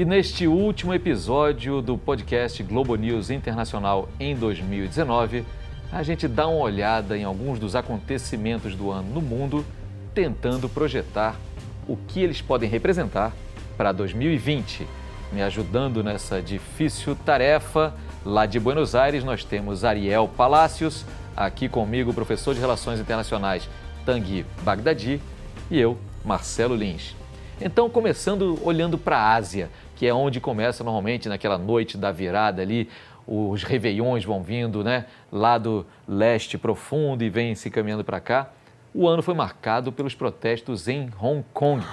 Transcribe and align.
E 0.00 0.04
neste 0.06 0.46
último 0.46 0.94
episódio 0.94 1.82
do 1.82 1.98
podcast 1.98 2.62
Globo 2.62 2.96
News 2.96 3.28
Internacional 3.28 4.08
em 4.18 4.34
2019, 4.34 5.44
a 5.92 6.02
gente 6.02 6.26
dá 6.26 6.48
uma 6.48 6.62
olhada 6.62 7.18
em 7.18 7.24
alguns 7.24 7.58
dos 7.58 7.76
acontecimentos 7.76 8.74
do 8.74 8.90
ano 8.90 9.12
no 9.12 9.20
mundo, 9.20 9.62
tentando 10.14 10.70
projetar 10.70 11.36
o 11.86 11.98
que 11.98 12.22
eles 12.22 12.40
podem 12.40 12.66
representar 12.66 13.34
para 13.76 13.92
2020. 13.92 14.88
Me 15.34 15.42
ajudando 15.42 16.02
nessa 16.02 16.40
difícil 16.40 17.14
tarefa, 17.14 17.92
lá 18.24 18.46
de 18.46 18.58
Buenos 18.58 18.94
Aires, 18.94 19.22
nós 19.22 19.44
temos 19.44 19.84
Ariel 19.84 20.26
Palácios, 20.34 21.04
aqui 21.36 21.68
comigo 21.68 22.10
o 22.10 22.14
professor 22.14 22.54
de 22.54 22.60
Relações 22.60 23.00
Internacionais 23.00 23.68
Tanguy 24.06 24.46
Bagdadi 24.62 25.20
e 25.70 25.78
eu, 25.78 25.98
Marcelo 26.24 26.74
Lins. 26.74 27.20
Então, 27.62 27.90
começando 27.90 28.58
olhando 28.64 28.96
para 28.96 29.18
a 29.18 29.34
Ásia, 29.34 29.68
que 30.00 30.06
é 30.06 30.14
onde 30.14 30.40
começa 30.40 30.82
normalmente 30.82 31.28
naquela 31.28 31.58
noite 31.58 31.98
da 31.98 32.10
virada 32.10 32.62
ali, 32.62 32.88
os 33.26 33.62
réveillons 33.62 34.24
vão 34.24 34.42
vindo, 34.42 34.82
né, 34.82 35.04
lá 35.30 35.58
do 35.58 35.84
leste 36.08 36.56
profundo 36.56 37.22
e 37.22 37.28
vêm 37.28 37.54
se 37.54 37.68
caminhando 37.68 38.02
para 38.02 38.18
cá. 38.18 38.48
O 38.94 39.06
ano 39.06 39.22
foi 39.22 39.34
marcado 39.34 39.92
pelos 39.92 40.14
protestos 40.14 40.88
em 40.88 41.10
Hong 41.20 41.44
Kong. 41.52 41.84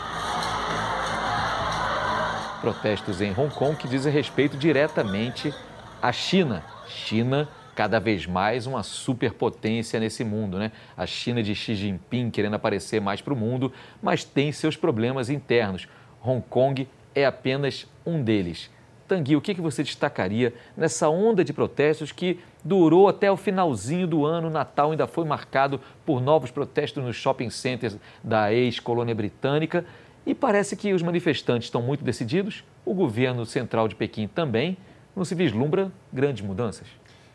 Protestos 2.61 3.19
em 3.19 3.31
Hong 3.31 3.53
Kong 3.53 3.75
que 3.75 3.89
dizem 3.89 4.13
respeito 4.13 4.55
diretamente 4.55 5.53
à 6.01 6.13
China. 6.13 6.63
China 6.87 7.49
cada 7.75 7.99
vez 7.99 8.25
mais 8.25 8.65
uma 8.65 8.83
superpotência 8.83 9.99
nesse 9.99 10.23
mundo, 10.23 10.57
né? 10.57 10.71
A 10.95 11.05
China 11.05 11.43
de 11.43 11.53
Xi 11.53 11.75
Jinping 11.75 12.29
querendo 12.29 12.53
aparecer 12.53 13.01
mais 13.01 13.19
para 13.19 13.33
o 13.33 13.37
mundo, 13.37 13.69
mas 14.01 14.23
tem 14.23 14.53
seus 14.53 14.77
problemas 14.77 15.29
internos. 15.29 15.89
Hong 16.23 16.41
Kong 16.49 16.87
é 17.19 17.25
apenas 17.25 17.87
um 18.05 18.21
deles. 18.21 18.69
Tanguy, 19.07 19.35
o 19.35 19.41
que 19.41 19.53
você 19.55 19.83
destacaria 19.83 20.53
nessa 20.75 21.07
onda 21.07 21.43
de 21.43 21.53
protestos 21.53 22.11
que 22.11 22.39
durou 22.63 23.07
até 23.07 23.31
o 23.31 23.37
finalzinho 23.37 24.05
do 24.05 24.25
ano? 24.25 24.49
Natal 24.49 24.91
ainda 24.91 25.07
foi 25.07 25.23
marcado 25.23 25.79
por 26.05 26.21
novos 26.21 26.51
protestos 26.51 27.03
nos 27.03 27.15
shopping 27.15 27.49
centers 27.49 27.95
da 28.21 28.53
ex-colônia 28.53 29.15
britânica 29.15 29.85
e 30.25 30.35
parece 30.35 30.75
que 30.75 30.93
os 30.93 31.01
manifestantes 31.01 31.67
estão 31.67 31.81
muito 31.81 32.03
decididos, 32.03 32.63
o 32.85 32.93
governo 32.93 33.45
central 33.45 33.87
de 33.87 33.95
Pequim 33.95 34.27
também. 34.27 34.77
Não 35.15 35.23
se 35.23 35.33
vislumbra 35.33 35.89
grandes 36.11 36.45
mudanças? 36.45 36.85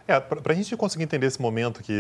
É, 0.06 0.20
para 0.20 0.52
a 0.52 0.54
gente 0.54 0.76
conseguir 0.76 1.04
entender 1.04 1.26
esse 1.26 1.40
momento 1.40 1.82
que, 1.82 1.94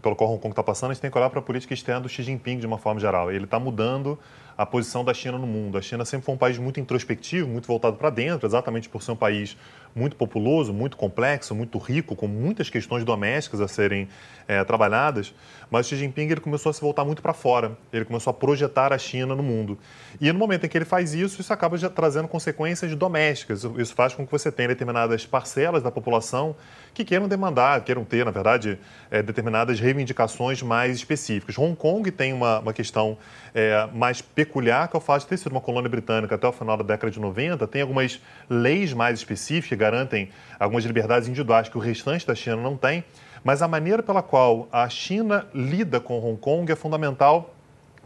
pelo 0.00 0.14
qual 0.14 0.30
Hong 0.30 0.40
Kong 0.40 0.52
está 0.52 0.62
passando, 0.62 0.90
a 0.90 0.94
gente 0.94 1.02
tem 1.02 1.10
que 1.10 1.18
olhar 1.18 1.28
para 1.28 1.40
a 1.40 1.42
política 1.42 1.74
externa 1.74 2.02
do 2.02 2.08
Xi 2.08 2.22
Jinping 2.22 2.58
de 2.58 2.66
uma 2.66 2.78
forma 2.78 3.00
geral. 3.00 3.32
Ele 3.32 3.44
está 3.44 3.58
mudando 3.58 4.18
a 4.58 4.66
posição 4.66 5.04
da 5.04 5.14
China 5.14 5.38
no 5.38 5.46
mundo. 5.46 5.78
A 5.78 5.80
China 5.80 6.04
sempre 6.04 6.26
foi 6.26 6.34
um 6.34 6.38
país 6.38 6.58
muito 6.58 6.80
introspectivo, 6.80 7.48
muito 7.48 7.68
voltado 7.68 7.96
para 7.96 8.10
dentro, 8.10 8.44
exatamente 8.44 8.88
por 8.88 9.04
ser 9.04 9.12
um 9.12 9.16
país 9.16 9.56
muito 9.94 10.16
populoso, 10.16 10.72
muito 10.72 10.96
complexo, 10.96 11.54
muito 11.54 11.78
rico, 11.78 12.16
com 12.16 12.26
muitas 12.26 12.68
questões 12.68 13.04
domésticas 13.04 13.60
a 13.60 13.68
serem 13.68 14.08
é, 14.46 14.62
trabalhadas. 14.64 15.34
Mas 15.70 15.86
Xi 15.86 15.96
Jinping 15.96 16.28
ele 16.30 16.40
começou 16.40 16.70
a 16.70 16.72
se 16.72 16.80
voltar 16.80 17.04
muito 17.04 17.20
para 17.20 17.32
fora. 17.32 17.76
Ele 17.92 18.04
começou 18.04 18.30
a 18.30 18.34
projetar 18.34 18.92
a 18.92 18.98
China 18.98 19.34
no 19.34 19.42
mundo. 19.42 19.78
E 20.20 20.32
no 20.32 20.38
momento 20.38 20.64
em 20.64 20.68
que 20.68 20.78
ele 20.78 20.84
faz 20.84 21.14
isso, 21.14 21.40
isso 21.40 21.52
acaba 21.52 21.76
já 21.76 21.90
trazendo 21.90 22.26
consequências 22.26 22.94
domésticas. 22.94 23.64
Isso 23.76 23.94
faz 23.94 24.14
com 24.14 24.24
que 24.24 24.32
você 24.32 24.50
tenha 24.50 24.68
determinadas 24.68 25.26
parcelas 25.26 25.82
da 25.82 25.90
população 25.90 26.56
que 26.94 27.04
queiram 27.04 27.28
demandar, 27.28 27.82
queiram 27.82 28.04
ter, 28.04 28.24
na 28.24 28.30
verdade, 28.30 28.78
é, 29.10 29.22
determinadas 29.22 29.78
reivindicações 29.78 30.62
mais 30.62 30.96
específicas. 30.96 31.58
Hong 31.58 31.76
Kong 31.76 32.10
tem 32.10 32.32
uma, 32.32 32.60
uma 32.60 32.72
questão 32.72 33.18
é, 33.54 33.86
mais 33.92 34.22
peculiar, 34.22 34.47
que 34.48 34.96
é 34.96 34.98
o 34.98 35.00
fato 35.00 35.22
de 35.22 35.28
ter 35.28 35.36
sido 35.36 35.52
uma 35.52 35.60
colônia 35.60 35.88
britânica 35.88 36.34
até 36.34 36.46
o 36.46 36.52
final 36.52 36.76
da 36.76 36.82
década 36.82 37.10
de 37.10 37.20
90, 37.20 37.66
tem 37.66 37.82
algumas 37.82 38.20
leis 38.48 38.92
mais 38.92 39.18
específicas 39.18 39.68
que 39.68 39.76
garantem 39.76 40.30
algumas 40.58 40.84
liberdades 40.84 41.28
individuais 41.28 41.68
que 41.68 41.76
o 41.76 41.80
restante 41.80 42.26
da 42.26 42.34
China 42.34 42.56
não 42.56 42.76
tem, 42.76 43.04
mas 43.44 43.62
a 43.62 43.68
maneira 43.68 44.02
pela 44.02 44.22
qual 44.22 44.68
a 44.72 44.88
China 44.88 45.46
lida 45.54 46.00
com 46.00 46.18
Hong 46.18 46.38
Kong 46.38 46.70
é 46.70 46.76
fundamental 46.76 47.54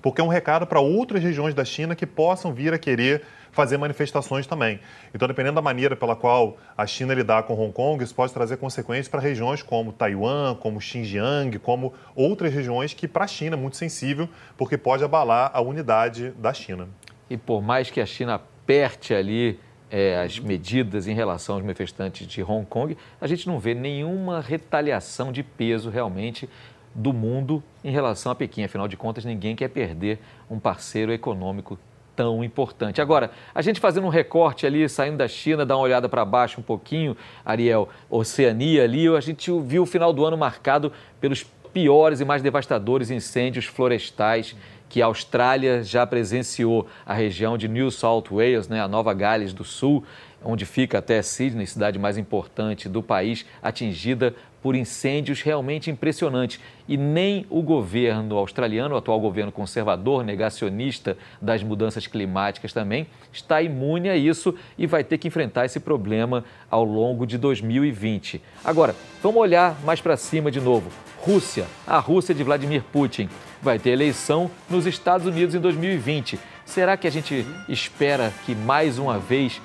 porque 0.02 0.20
é 0.20 0.24
um 0.24 0.28
recado 0.28 0.66
para 0.66 0.80
outras 0.80 1.22
regiões 1.22 1.54
da 1.54 1.64
China 1.64 1.94
que 1.94 2.04
possam 2.04 2.52
vir 2.52 2.74
a 2.74 2.78
querer 2.78 3.22
fazer 3.52 3.76
manifestações 3.76 4.46
também. 4.46 4.80
Então, 5.14 5.28
dependendo 5.28 5.54
da 5.54 5.62
maneira 5.62 5.94
pela 5.94 6.16
qual 6.16 6.56
a 6.76 6.86
China 6.86 7.14
lidar 7.14 7.44
com 7.44 7.54
Hong 7.54 7.72
Kong, 7.72 8.02
isso 8.02 8.14
pode 8.14 8.32
trazer 8.32 8.56
consequências 8.56 9.08
para 9.08 9.20
regiões 9.20 9.62
como 9.62 9.92
Taiwan, 9.92 10.56
como 10.56 10.80
Xinjiang, 10.80 11.58
como 11.58 11.92
outras 12.16 12.52
regiões 12.52 12.92
que 12.94 13.06
para 13.06 13.24
a 13.24 13.28
China 13.28 13.54
é 13.54 13.58
muito 13.58 13.76
sensível, 13.76 14.28
porque 14.56 14.76
pode 14.76 15.04
abalar 15.04 15.50
a 15.54 15.60
unidade 15.60 16.30
da 16.30 16.52
China. 16.52 16.88
E 17.30 17.36
por 17.36 17.62
mais 17.62 17.90
que 17.90 18.00
a 18.00 18.06
China 18.06 18.34
aperte 18.34 19.14
ali 19.14 19.60
é, 19.92 20.22
as 20.22 20.38
medidas 20.38 21.06
em 21.06 21.12
relação 21.12 21.56
aos 21.56 21.62
manifestantes 21.62 22.26
de 22.26 22.42
Hong 22.42 22.64
Kong, 22.64 22.96
a 23.20 23.26
gente 23.26 23.46
não 23.46 23.58
vê 23.58 23.74
nenhuma 23.74 24.40
retaliação 24.40 25.30
de 25.30 25.42
peso 25.42 25.90
realmente 25.90 26.48
do 26.94 27.12
mundo 27.12 27.62
em 27.82 27.90
relação 27.90 28.32
a 28.32 28.34
Pequim. 28.34 28.64
Afinal 28.64 28.88
de 28.88 28.96
contas, 28.96 29.24
ninguém 29.24 29.56
quer 29.56 29.68
perder 29.68 30.18
um 30.50 30.58
parceiro 30.58 31.12
econômico 31.12 31.78
tão 32.14 32.44
importante. 32.44 33.00
Agora, 33.00 33.30
a 33.54 33.62
gente 33.62 33.80
fazendo 33.80 34.06
um 34.06 34.10
recorte 34.10 34.66
ali, 34.66 34.88
saindo 34.88 35.16
da 35.16 35.28
China, 35.28 35.64
dá 35.64 35.76
uma 35.76 35.82
olhada 35.82 36.08
para 36.08 36.24
baixo 36.24 36.60
um 36.60 36.62
pouquinho, 36.62 37.16
Ariel, 37.44 37.88
Oceania 38.10 38.84
ali, 38.84 39.08
a 39.08 39.20
gente 39.20 39.50
viu 39.62 39.82
o 39.82 39.86
final 39.86 40.12
do 40.12 40.24
ano 40.24 40.36
marcado 40.36 40.92
pelos 41.20 41.44
piores 41.72 42.20
e 42.20 42.24
mais 42.24 42.42
devastadores 42.42 43.10
incêndios 43.10 43.64
florestais 43.64 44.54
que 44.90 45.00
a 45.00 45.06
Austrália 45.06 45.82
já 45.82 46.06
presenciou, 46.06 46.86
a 47.06 47.14
região 47.14 47.56
de 47.56 47.66
New 47.66 47.90
South 47.90 48.24
Wales, 48.30 48.68
né, 48.68 48.78
a 48.78 48.86
Nova 48.86 49.14
Gales 49.14 49.54
do 49.54 49.64
Sul, 49.64 50.04
onde 50.44 50.66
fica 50.66 50.98
até 50.98 51.22
Sydney, 51.22 51.66
cidade 51.66 51.98
mais 51.98 52.18
importante 52.18 52.90
do 52.90 53.02
país, 53.02 53.46
atingida 53.62 54.34
por 54.62 54.76
incêndios 54.76 55.42
realmente 55.42 55.90
impressionantes. 55.90 56.60
E 56.88 56.96
nem 56.96 57.44
o 57.50 57.62
governo 57.62 58.36
australiano, 58.36 58.94
o 58.94 58.98
atual 58.98 59.20
governo 59.20 59.50
conservador, 59.50 60.24
negacionista 60.24 61.16
das 61.40 61.62
mudanças 61.62 62.06
climáticas 62.06 62.72
também, 62.72 63.06
está 63.32 63.60
imune 63.60 64.08
a 64.08 64.16
isso 64.16 64.54
e 64.78 64.86
vai 64.86 65.02
ter 65.02 65.18
que 65.18 65.28
enfrentar 65.28 65.64
esse 65.64 65.80
problema 65.80 66.44
ao 66.70 66.84
longo 66.84 67.26
de 67.26 67.36
2020. 67.36 68.40
Agora, 68.64 68.94
vamos 69.22 69.40
olhar 69.40 69.76
mais 69.84 70.00
para 70.00 70.16
cima 70.16 70.50
de 70.50 70.60
novo. 70.60 70.90
Rússia, 71.18 71.66
a 71.86 71.98
Rússia 71.98 72.34
de 72.34 72.42
Vladimir 72.42 72.82
Putin, 72.92 73.28
vai 73.60 73.78
ter 73.78 73.90
eleição 73.90 74.50
nos 74.68 74.86
Estados 74.86 75.26
Unidos 75.26 75.54
em 75.54 75.60
2020. 75.60 76.38
Será 76.64 76.96
que 76.96 77.06
a 77.06 77.10
gente 77.10 77.46
espera 77.68 78.32
que 78.44 78.54
mais 78.54 78.98
uma 78.98 79.18
vez 79.18 79.60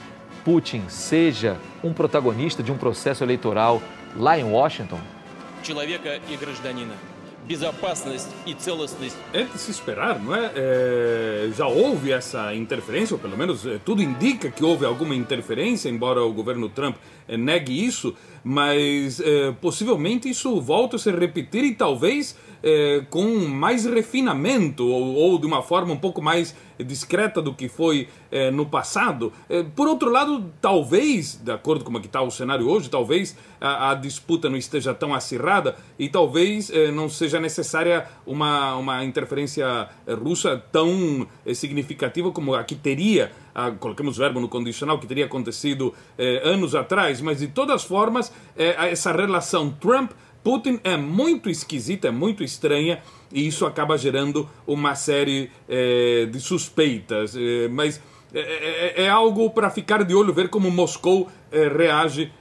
Putin 0.46 0.84
seja 0.88 1.58
um 1.84 1.92
protagonista 1.92 2.64
de 2.64 2.72
um 2.72 2.78
processo 2.78 3.24
eleitoral 3.24 3.82
lá 4.18 4.38
em 4.38 4.44
Washington. 4.44 5.00
É 9.34 9.44
de 9.44 9.58
se 9.58 9.72
esperar, 9.72 10.20
não 10.20 10.36
é? 10.36 10.52
é? 10.54 11.50
Já 11.56 11.66
houve 11.66 12.12
essa 12.12 12.54
interferência, 12.54 13.14
ou 13.16 13.20
pelo 13.20 13.38
menos 13.38 13.66
é, 13.66 13.80
tudo 13.84 14.02
indica 14.02 14.52
que 14.52 14.64
houve 14.64 14.86
alguma 14.86 15.16
interferência, 15.16 15.88
embora 15.88 16.22
o 16.22 16.34
governo 16.34 16.68
Trump 16.68 16.98
negue 17.36 17.86
isso, 17.86 18.16
mas 18.44 19.20
é, 19.20 19.52
possivelmente 19.60 20.30
isso 20.30 20.62
volta 20.62 20.96
a 20.96 21.00
se 21.00 21.12
repetir 21.12 21.66
e 21.66 21.76
talvez 21.76 22.38
é, 22.64 23.04
com 23.10 23.26
mais 23.48 23.86
refinamento 23.86 24.86
ou, 24.88 25.16
ou, 25.16 25.40
de 25.40 25.46
uma 25.46 25.62
forma 25.62 25.94
um 25.94 25.98
pouco 25.98 26.22
mais 26.22 26.56
discreta 26.80 27.42
do 27.42 27.54
que 27.54 27.68
foi 27.68 28.08
é, 28.32 28.52
no 28.52 28.66
passado. 28.66 29.34
É, 29.50 29.64
por 29.64 29.88
outro 29.88 30.12
lado, 30.12 30.52
talvez, 30.62 31.36
de 31.36 31.52
acordo 31.52 31.84
com 31.84 31.88
como 31.88 32.04
está 32.04 32.22
o 32.22 32.30
cenário 32.30 32.68
hoje, 32.70 32.90
talvez 32.90 33.36
a, 33.60 33.92
a, 33.92 33.96
disputa 33.96 34.50
não 34.50 34.58
esteja 34.58 34.94
tão 34.94 35.14
acirrada 35.14 35.76
e 35.98 36.10
talvez 36.10 36.70
é, 36.70 36.92
não 36.92 37.10
seja 37.10 37.40
necessária 37.40 38.06
uma, 38.26 38.76
uma 38.76 39.04
interferência 39.06 39.88
russa 40.22 40.62
tão 40.72 41.26
é, 41.46 41.54
significativa 41.54 42.32
como 42.32 42.54
a 42.54 42.64
que 42.64 42.76
teria, 42.76 43.32
a, 43.58 43.72
coloquemos 43.72 44.18
o 44.18 44.22
verbo 44.22 44.40
no 44.40 44.48
condicional, 44.48 45.00
que 45.00 45.08
teria 45.08 45.26
acontecido 45.26 45.94
é, 46.18 46.48
anos 46.48 46.76
atrás, 46.76 47.20
mas 47.20 47.40
de 47.40 47.48
todas 47.48 47.84
formas, 47.84 48.32
essa 48.56 49.12
relação 49.12 49.70
Trump 49.72 50.12
Putin 50.48 50.80
é 50.86 50.96
muito 50.96 51.50
esquisita, 51.50 52.08
é 52.08 52.12
muito 52.12 52.42
estranha 52.42 53.02
e 53.34 53.46
isso 53.46 53.66
acaba 53.66 53.98
gerando 53.98 54.50
uma 54.66 54.96
série 54.96 55.52
é, 55.68 56.26
de 56.26 56.40
suspeitas. 56.40 57.36
É, 57.36 57.68
mas 57.68 58.02
é, 58.34 58.40
é, 58.40 59.04
é 59.04 59.10
algo 59.10 59.50
para 59.50 59.70
ficar 59.70 60.06
de 60.06 60.16
olho, 60.16 60.34
ver 60.34 60.48
como 60.48 60.72
Moscou 60.72 61.30
reage 61.52 62.32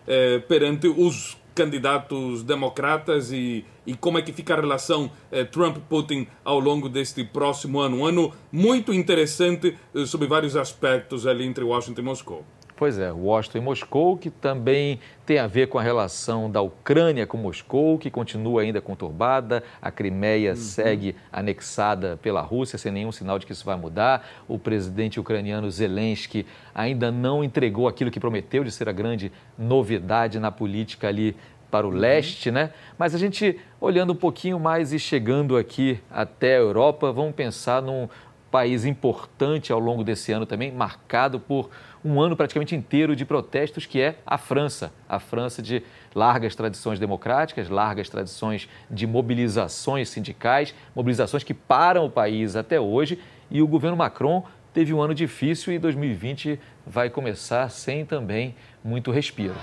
perante 0.49 0.89
os 0.89 1.37
candidatos 1.57 2.45
democratas 2.45 3.33
e, 3.33 3.65
e 3.87 3.95
como 3.95 4.19
é 4.19 4.23
que 4.23 4.33
fica 4.33 4.55
a 4.55 4.61
relação 4.61 5.11
Trump-Putin 5.51 6.29
ao 6.45 6.61
longo 6.61 6.89
deste 6.89 7.25
próximo 7.25 7.81
ano. 7.81 7.99
Um 7.99 8.07
ano 8.07 8.33
muito 8.53 8.93
interessante 8.93 9.77
sob 10.07 10.27
vários 10.27 10.55
aspectos 10.55 11.27
ali 11.27 11.45
entre 11.45 11.65
Washington 11.65 12.01
e 12.01 12.05
Moscou. 12.05 12.45
Pois 12.77 12.99
é, 12.99 13.11
Washington 13.11 13.57
e 13.57 13.61
Moscou, 13.63 14.19
que 14.19 14.29
também 14.29 15.01
tem 15.25 15.39
a 15.39 15.47
ver 15.47 15.67
com 15.69 15.79
a 15.79 15.83
relação 15.83 16.51
da 16.51 16.61
Ucrânia 16.61 17.27
com 17.27 17.39
Moscou, 17.39 17.97
que 17.99 18.11
continua 18.11 18.61
ainda 18.61 18.83
conturbada. 18.83 19.63
A 19.81 19.91
Crimeia 19.91 20.51
uhum. 20.51 20.57
segue 20.57 21.17
anexada 21.33 22.19
pela 22.21 22.43
Rússia, 22.43 22.77
sem 22.77 22.93
nenhum 22.93 23.11
sinal 23.11 23.39
de 23.39 23.47
que 23.47 23.53
isso 23.53 23.65
vai 23.65 23.77
mudar. 23.77 24.29
O 24.47 24.59
presidente 24.59 25.19
ucraniano 25.19 25.71
Zelensky 25.71 26.45
ainda 26.75 27.11
não 27.11 27.43
entregou 27.43 27.89
aquilo 27.89 28.11
que 28.11 28.21
prometeu 28.21 28.63
de 28.63 28.71
ser 28.71 28.91
a 28.91 28.93
grande 28.93 29.33
novidade 29.57 30.39
na 30.39 30.53
política 30.53 31.09
ali 31.09 31.35
para 31.71 31.87
o 31.87 31.91
uhum. 31.91 31.97
leste, 31.97 32.51
né? 32.51 32.71
Mas 32.99 33.15
a 33.15 33.19
gente, 33.19 33.59
olhando 33.81 34.13
um 34.13 34.17
pouquinho 34.17 34.61
mais 34.61 34.93
e 34.93 34.99
chegando 34.99 35.57
aqui 35.57 35.99
até 36.11 36.57
a 36.57 36.61
Europa, 36.61 37.11
vamos 37.11 37.35
pensar 37.35 37.81
num 37.81 38.09
país 38.57 38.87
importante 38.87 39.71
ao 39.71 39.79
longo 39.79 40.03
desse 40.03 40.33
ano 40.33 40.47
também, 40.47 40.73
marcado 40.73 41.39
por 41.39 41.69
um 42.03 42.19
ano 42.19 42.35
praticamente 42.35 42.75
inteiro 42.75 43.15
de 43.15 43.23
protestos, 43.23 43.85
que 43.85 44.01
é 44.01 44.17
a 44.27 44.39
França. 44.39 44.91
A 45.07 45.21
França 45.21 45.61
de 45.61 45.83
largas 46.15 46.55
tradições 46.55 46.99
democráticas, 46.99 47.69
largas 47.69 48.09
tradições 48.09 48.67
de 48.91 49.07
mobilizações 49.07 50.09
sindicais, 50.09 50.75
mobilizações 50.95 51.45
que 51.45 51.53
param 51.53 52.07
o 52.07 52.11
país 52.11 52.57
até 52.57 52.81
hoje. 52.81 53.19
E 53.51 53.61
o 53.61 53.67
governo 53.67 53.95
Macron 53.95 54.43
teve 54.73 54.95
um 54.95 55.03
ano 55.03 55.15
difícil 55.15 55.75
e 55.75 55.79
2020 55.79 56.59
vai 56.87 57.11
começar 57.11 57.69
sem 57.69 58.07
também 58.07 58.55
muito 58.83 59.11
respiro. 59.11 59.55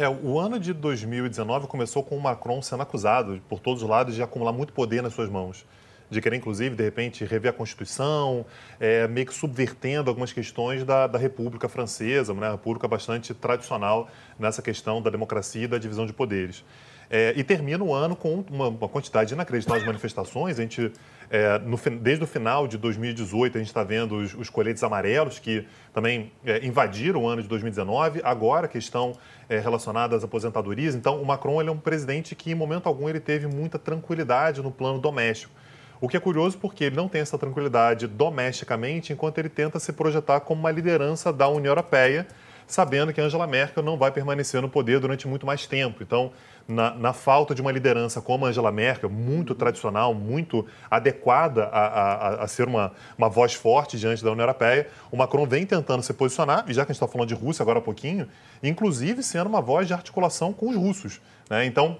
É, 0.00 0.08
o 0.08 0.38
ano 0.38 0.58
de 0.58 0.72
2019 0.72 1.66
começou 1.66 2.02
com 2.02 2.16
o 2.16 2.20
Macron 2.22 2.62
sendo 2.62 2.82
acusado 2.82 3.38
por 3.46 3.60
todos 3.60 3.82
os 3.82 3.88
lados 3.88 4.14
de 4.14 4.22
acumular 4.22 4.50
muito 4.50 4.72
poder 4.72 5.02
nas 5.02 5.12
suas 5.12 5.28
mãos 5.28 5.66
de 6.08 6.22
querer, 6.22 6.36
inclusive, 6.36 6.74
de 6.74 6.82
repente, 6.82 7.22
rever 7.24 7.50
a 7.50 7.52
Constituição, 7.52 8.44
é, 8.80 9.06
meio 9.06 9.26
que 9.26 9.34
subvertendo 9.34 10.10
algumas 10.10 10.32
questões 10.32 10.84
da, 10.84 11.06
da 11.06 11.18
República 11.18 11.68
Francesa, 11.68 12.32
né, 12.34 12.40
uma 12.40 12.52
república 12.52 12.88
bastante 12.88 13.32
tradicional 13.32 14.08
nessa 14.38 14.60
questão 14.60 15.00
da 15.00 15.10
democracia 15.10 15.64
e 15.64 15.68
da 15.68 15.78
divisão 15.78 16.06
de 16.06 16.12
poderes. 16.14 16.64
É, 17.12 17.34
e 17.36 17.42
termina 17.42 17.82
o 17.82 17.92
ano 17.92 18.14
com 18.14 18.44
uma, 18.48 18.68
uma 18.68 18.88
quantidade 18.88 19.34
inacreditável 19.34 19.80
de 19.80 19.86
manifestações. 19.88 20.60
A 20.60 20.62
gente, 20.62 20.92
é, 21.28 21.58
no, 21.58 21.76
desde 22.00 22.22
o 22.22 22.26
final 22.26 22.68
de 22.68 22.78
2018, 22.78 23.56
a 23.56 23.58
gente 23.58 23.66
está 23.66 23.82
vendo 23.82 24.16
os, 24.18 24.32
os, 24.32 24.48
coletes 24.48 24.80
amarelos 24.84 25.40
que 25.40 25.66
também 25.92 26.30
é, 26.46 26.64
invadiram 26.64 27.24
o 27.24 27.28
ano 27.28 27.42
de 27.42 27.48
2019. 27.48 28.20
Agora, 28.22 28.66
a 28.66 28.68
questão 28.68 29.12
é, 29.48 29.58
relacionada 29.58 30.14
às 30.14 30.22
aposentadorias. 30.22 30.94
Então, 30.94 31.20
o 31.20 31.26
Macron 31.26 31.60
ele 31.60 31.68
é 31.68 31.72
um 31.72 31.78
presidente 31.78 32.36
que, 32.36 32.52
em 32.52 32.54
momento 32.54 32.86
algum, 32.86 33.08
ele 33.08 33.18
teve 33.18 33.48
muita 33.48 33.76
tranquilidade 33.76 34.62
no 34.62 34.70
plano 34.70 35.00
doméstico. 35.00 35.52
O 36.00 36.08
que 36.08 36.16
é 36.16 36.20
curioso 36.20 36.58
porque 36.58 36.84
ele 36.84 36.96
não 36.96 37.08
tem 37.08 37.20
essa 37.20 37.36
tranquilidade 37.36 38.06
domesticamente 38.06 39.12
enquanto 39.12 39.36
ele 39.38 39.48
tenta 39.48 39.80
se 39.80 39.92
projetar 39.92 40.40
como 40.40 40.60
uma 40.60 40.70
liderança 40.70 41.32
da 41.32 41.48
União 41.48 41.72
Europeia, 41.72 42.26
sabendo 42.70 43.12
que 43.12 43.20
Angela 43.20 43.46
Merkel 43.46 43.82
não 43.82 43.96
vai 43.96 44.10
permanecer 44.10 44.62
no 44.62 44.68
poder 44.68 45.00
durante 45.00 45.26
muito 45.26 45.44
mais 45.44 45.66
tempo. 45.66 46.02
Então, 46.02 46.32
na, 46.68 46.94
na 46.94 47.12
falta 47.12 47.54
de 47.54 47.60
uma 47.60 47.72
liderança 47.72 48.20
como 48.20 48.46
Angela 48.46 48.70
Merkel, 48.70 49.10
muito 49.10 49.54
tradicional, 49.54 50.14
muito 50.14 50.64
adequada 50.88 51.64
a, 51.64 51.80
a, 51.80 52.44
a, 52.44 52.46
ser 52.46 52.68
uma, 52.68 52.92
uma 53.18 53.28
voz 53.28 53.54
forte 53.54 53.98
diante 53.98 54.22
da 54.22 54.30
União 54.30 54.44
Europeia, 54.44 54.88
o 55.10 55.16
Macron 55.16 55.46
vem 55.46 55.66
tentando 55.66 56.02
se 56.02 56.14
posicionar, 56.14 56.64
e 56.68 56.72
já 56.72 56.84
que 56.84 56.92
a 56.92 56.94
gente 56.94 57.02
está 57.02 57.08
falando 57.08 57.28
de 57.28 57.34
Rússia 57.34 57.62
agora 57.62 57.80
há 57.80 57.82
pouquinho, 57.82 58.28
inclusive 58.62 59.22
sendo 59.22 59.48
uma 59.48 59.60
voz 59.60 59.88
de 59.88 59.92
articulação 59.92 60.52
com 60.52 60.70
os 60.70 60.76
russos. 60.76 61.20
Né? 61.48 61.64
Então, 61.64 61.98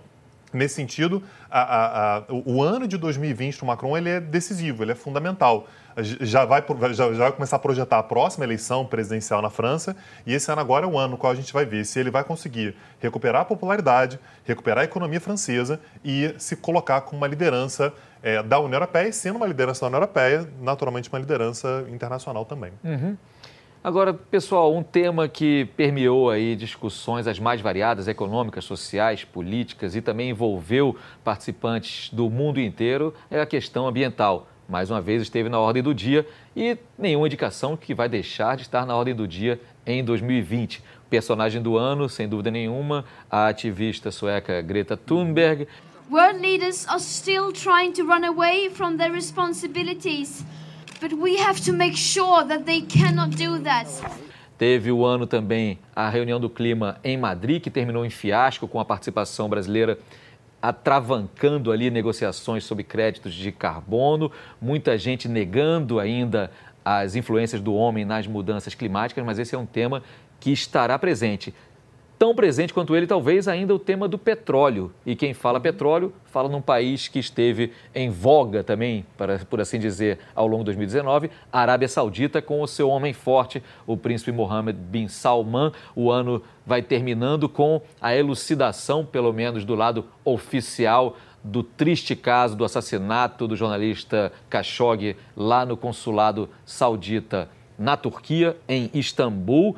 Nesse 0.52 0.74
sentido, 0.74 1.22
a, 1.48 1.60
a, 1.60 2.16
a, 2.16 2.24
o 2.28 2.60
ano 2.60 2.88
de 2.88 2.96
2020 2.96 3.60
do 3.60 3.66
Macron 3.66 3.96
ele 3.96 4.08
é 4.08 4.20
decisivo, 4.20 4.82
ele 4.82 4.90
é 4.90 4.96
fundamental. 4.96 5.68
Já 6.02 6.44
vai, 6.44 6.64
já, 6.92 7.08
vai 7.08 7.32
começar 7.32 7.56
a 7.56 7.58
projetar 7.58 7.98
a 7.98 8.02
próxima 8.02 8.44
eleição 8.44 8.86
presidencial 8.86 9.40
na 9.42 9.50
França 9.50 9.96
e 10.26 10.34
esse 10.34 10.50
ano 10.50 10.60
agora 10.60 10.86
é 10.86 10.88
o 10.88 10.98
ano 10.98 11.12
no 11.12 11.16
qual 11.18 11.32
a 11.32 11.36
gente 11.36 11.52
vai 11.52 11.64
ver 11.64 11.84
se 11.84 11.98
ele 11.98 12.10
vai 12.10 12.24
conseguir 12.24 12.74
recuperar 12.98 13.42
a 13.42 13.44
popularidade, 13.44 14.18
recuperar 14.44 14.82
a 14.82 14.84
economia 14.84 15.20
francesa 15.20 15.80
e 16.04 16.34
se 16.38 16.56
colocar 16.56 17.00
como 17.02 17.18
uma 17.18 17.26
liderança 17.26 17.92
é, 18.22 18.42
da 18.42 18.58
União 18.58 18.76
Europeia 18.76 19.08
e 19.08 19.12
sendo 19.12 19.36
uma 19.36 19.46
liderança 19.46 19.80
da 19.80 19.86
União 19.86 19.98
Europeia, 19.98 20.48
naturalmente 20.60 21.08
uma 21.08 21.18
liderança 21.18 21.86
internacional 21.90 22.44
também. 22.44 22.72
Uhum. 22.84 23.16
Agora, 23.82 24.12
pessoal, 24.12 24.76
um 24.76 24.82
tema 24.82 25.26
que 25.26 25.64
permeou 25.74 26.28
aí 26.28 26.54
discussões 26.54 27.26
as 27.26 27.38
mais 27.38 27.62
variadas, 27.62 28.08
econômicas, 28.08 28.62
sociais, 28.66 29.24
políticas 29.24 29.96
e 29.96 30.02
também 30.02 30.28
envolveu 30.28 30.94
participantes 31.24 32.12
do 32.12 32.28
mundo 32.28 32.60
inteiro 32.60 33.14
é 33.30 33.40
a 33.40 33.46
questão 33.46 33.88
ambiental. 33.88 34.48
Mais 34.70 34.88
uma 34.88 35.00
vez 35.00 35.20
esteve 35.20 35.48
na 35.48 35.58
ordem 35.58 35.82
do 35.82 35.92
dia 35.92 36.24
e 36.54 36.78
nenhuma 36.96 37.26
indicação 37.26 37.76
que 37.76 37.92
vai 37.92 38.08
deixar 38.08 38.56
de 38.56 38.62
estar 38.62 38.86
na 38.86 38.94
ordem 38.94 39.12
do 39.12 39.26
dia 39.26 39.60
em 39.84 40.04
2020. 40.04 40.80
Personagem 41.10 41.60
do 41.60 41.76
ano, 41.76 42.08
sem 42.08 42.28
dúvida 42.28 42.52
nenhuma, 42.52 43.04
a 43.28 43.48
ativista 43.48 44.12
sueca 44.12 44.62
Greta 44.62 44.96
Thunberg. 44.96 45.66
World 46.08 46.38
leaders 46.38 46.86
are 46.86 47.00
still 47.00 47.52
trying 47.52 47.90
to 47.94 48.04
run 48.04 48.24
away 48.24 48.70
from 48.70 48.96
their 48.96 49.12
responsibilities. 49.12 50.44
But 51.00 51.14
we 51.14 51.36
have 51.40 51.60
to 51.62 51.72
make 51.72 51.96
sure 51.96 52.46
that 52.46 52.62
they 52.62 52.82
cannot 52.82 53.30
do 53.30 53.58
that. 53.64 53.90
Teve 54.56 54.92
o 54.92 55.04
ano 55.04 55.26
também 55.26 55.80
a 55.96 56.08
reunião 56.08 56.38
do 56.38 56.48
clima 56.48 57.00
em 57.02 57.16
Madrid, 57.16 57.60
que 57.60 57.70
terminou 57.70 58.06
em 58.06 58.10
fiasco 58.10 58.68
com 58.68 58.78
a 58.78 58.84
participação 58.84 59.48
brasileira 59.48 59.98
atravancando 60.62 61.72
ali 61.72 61.90
negociações 61.90 62.64
sobre 62.64 62.84
créditos 62.84 63.32
de 63.34 63.50
carbono, 63.50 64.30
muita 64.60 64.98
gente 64.98 65.28
negando 65.28 65.98
ainda 65.98 66.50
as 66.84 67.14
influências 67.14 67.60
do 67.60 67.74
homem 67.74 68.04
nas 68.04 68.26
mudanças 68.26 68.74
climáticas, 68.74 69.24
mas 69.24 69.38
esse 69.38 69.54
é 69.54 69.58
um 69.58 69.66
tema 69.66 70.02
que 70.38 70.50
estará 70.50 70.98
presente 70.98 71.54
tão 72.20 72.34
presente 72.34 72.74
quanto 72.74 72.94
ele, 72.94 73.06
talvez 73.06 73.48
ainda 73.48 73.74
o 73.74 73.78
tema 73.78 74.06
do 74.06 74.18
petróleo. 74.18 74.92
E 75.06 75.16
quem 75.16 75.32
fala 75.32 75.58
petróleo, 75.58 76.12
fala 76.26 76.50
num 76.50 76.60
país 76.60 77.08
que 77.08 77.18
esteve 77.18 77.72
em 77.94 78.10
voga 78.10 78.62
também, 78.62 79.06
para, 79.16 79.38
por 79.38 79.58
assim 79.58 79.78
dizer, 79.78 80.18
ao 80.34 80.46
longo 80.46 80.58
de 80.58 80.66
2019, 80.66 81.30
a 81.50 81.60
Arábia 81.60 81.88
Saudita, 81.88 82.42
com 82.42 82.60
o 82.60 82.66
seu 82.66 82.90
homem 82.90 83.14
forte, 83.14 83.62
o 83.86 83.96
príncipe 83.96 84.32
Mohammed 84.32 84.78
bin 84.78 85.08
Salman. 85.08 85.72
O 85.96 86.10
ano 86.10 86.42
vai 86.66 86.82
terminando 86.82 87.48
com 87.48 87.80
a 87.98 88.14
elucidação, 88.14 89.02
pelo 89.02 89.32
menos 89.32 89.64
do 89.64 89.74
lado 89.74 90.04
oficial, 90.22 91.16
do 91.42 91.62
triste 91.62 92.14
caso 92.14 92.54
do 92.54 92.66
assassinato 92.66 93.48
do 93.48 93.56
jornalista 93.56 94.30
Khashoggi 94.50 95.16
lá 95.34 95.64
no 95.64 95.74
consulado 95.74 96.50
saudita 96.66 97.48
na 97.78 97.96
Turquia, 97.96 98.58
em 98.68 98.90
Istambul. 98.92 99.74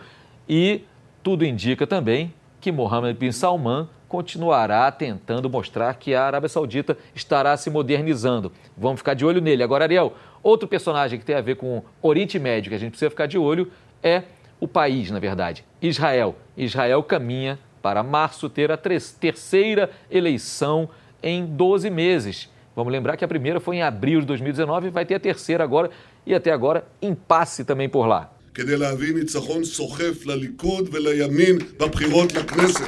E 0.49 0.83
tudo 1.23 1.45
indica 1.45 1.87
também 1.87 2.33
que 2.61 2.73
Mohammed 2.73 3.19
bin 3.19 3.33
Salman 3.33 3.89
continuará 4.09 4.91
tentando 4.93 5.49
mostrar 5.49 5.95
que 5.95 6.15
a 6.15 6.25
Arábia 6.25 6.49
Saudita 6.49 6.99
estará 7.15 7.57
se 7.57 7.71
modernizando. 7.71 8.53
Vamos 8.77 9.01
ficar 9.01 9.15
de 9.15 9.25
olho 9.25 9.41
nele. 9.41 9.63
Agora, 9.63 9.85
Ariel, 9.85 10.13
outro 10.43 10.69
personagem 10.69 11.19
que 11.19 11.25
tem 11.25 11.35
a 11.35 11.41
ver 11.41 11.57
com 11.57 11.79
o 11.79 11.85
Oriente 12.03 12.39
Médio 12.39 12.69
que 12.69 12.75
a 12.75 12.79
gente 12.79 12.91
precisa 12.91 13.11
ficar 13.11 13.27
de 13.27 13.39
olho 13.39 13.71
é 14.03 14.25
o 14.61 14.69
país, 14.69 15.11
na 15.11 15.19
verdade, 15.19 15.65
Israel. 15.81 16.37
Israel 16.57 17.03
caminha 17.03 17.59
para 17.81 18.03
março 18.03 18.49
ter 18.49 18.71
a 18.71 18.77
terceira 18.77 19.91
eleição 20.11 20.89
em 21.23 21.47
12 21.47 21.91
meses. 21.91 22.51
Vamos 22.77 22.93
lembrar 22.93 23.17
que 23.17 23.25
a 23.25 23.29
primeira 23.29 23.61
foi 23.61 23.77
em 23.77 23.83
abril 23.83 24.21
de 24.21 24.27
2019 24.27 24.89
e 24.89 24.91
vai 24.91 25.05
ter 25.05 25.15
a 25.15 25.21
terceira 25.21 25.65
agora 25.65 25.91
e 26.27 26.35
até 26.35 26.53
agora 26.53 26.85
impasse 27.01 27.65
também 27.65 27.89
por 27.89 28.07
lá. 28.07 28.31
כדי 28.54 28.78
להביא 28.78 29.14
ניצחון 29.14 29.64
סוחף 29.64 30.26
לליכוד 30.26 30.90
ולימין 30.92 31.58
בבחירות 31.80 32.34
לכנסת. 32.34 32.86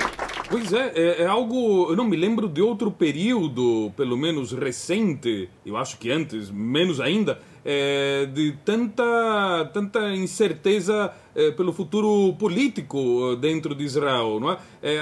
Pois 0.51 0.74
é, 0.74 0.86
é, 0.96 1.22
é, 1.22 1.25
algo. 1.27 1.91
Eu 1.91 1.96
não 1.96 2.05
me 2.05 2.17
lembro 2.17 2.50
de 2.50 2.60
outro 2.60 2.89
período, 2.89 3.93
pelo 3.96 4.17
menos 4.17 4.51
recente, 4.51 5.48
eu 5.63 5.77
acho 5.77 6.00
que 6.00 6.10
antes, 6.10 6.50
menos 6.50 7.00
ainda, 7.00 7.38
é, 7.63 8.25
de 8.25 8.53
tanta, 8.65 9.69
tanta 9.72 10.00
incerteza 10.15 11.13
é, 11.36 11.51
pelo 11.51 11.72
futuro 11.72 12.34
político 12.34 13.31
eh, 13.31 13.36
dentro 13.36 13.75
de 13.75 13.84
Israel. 13.84 14.39
Não 14.39 14.51
é? 14.51 14.58
é 14.81 15.00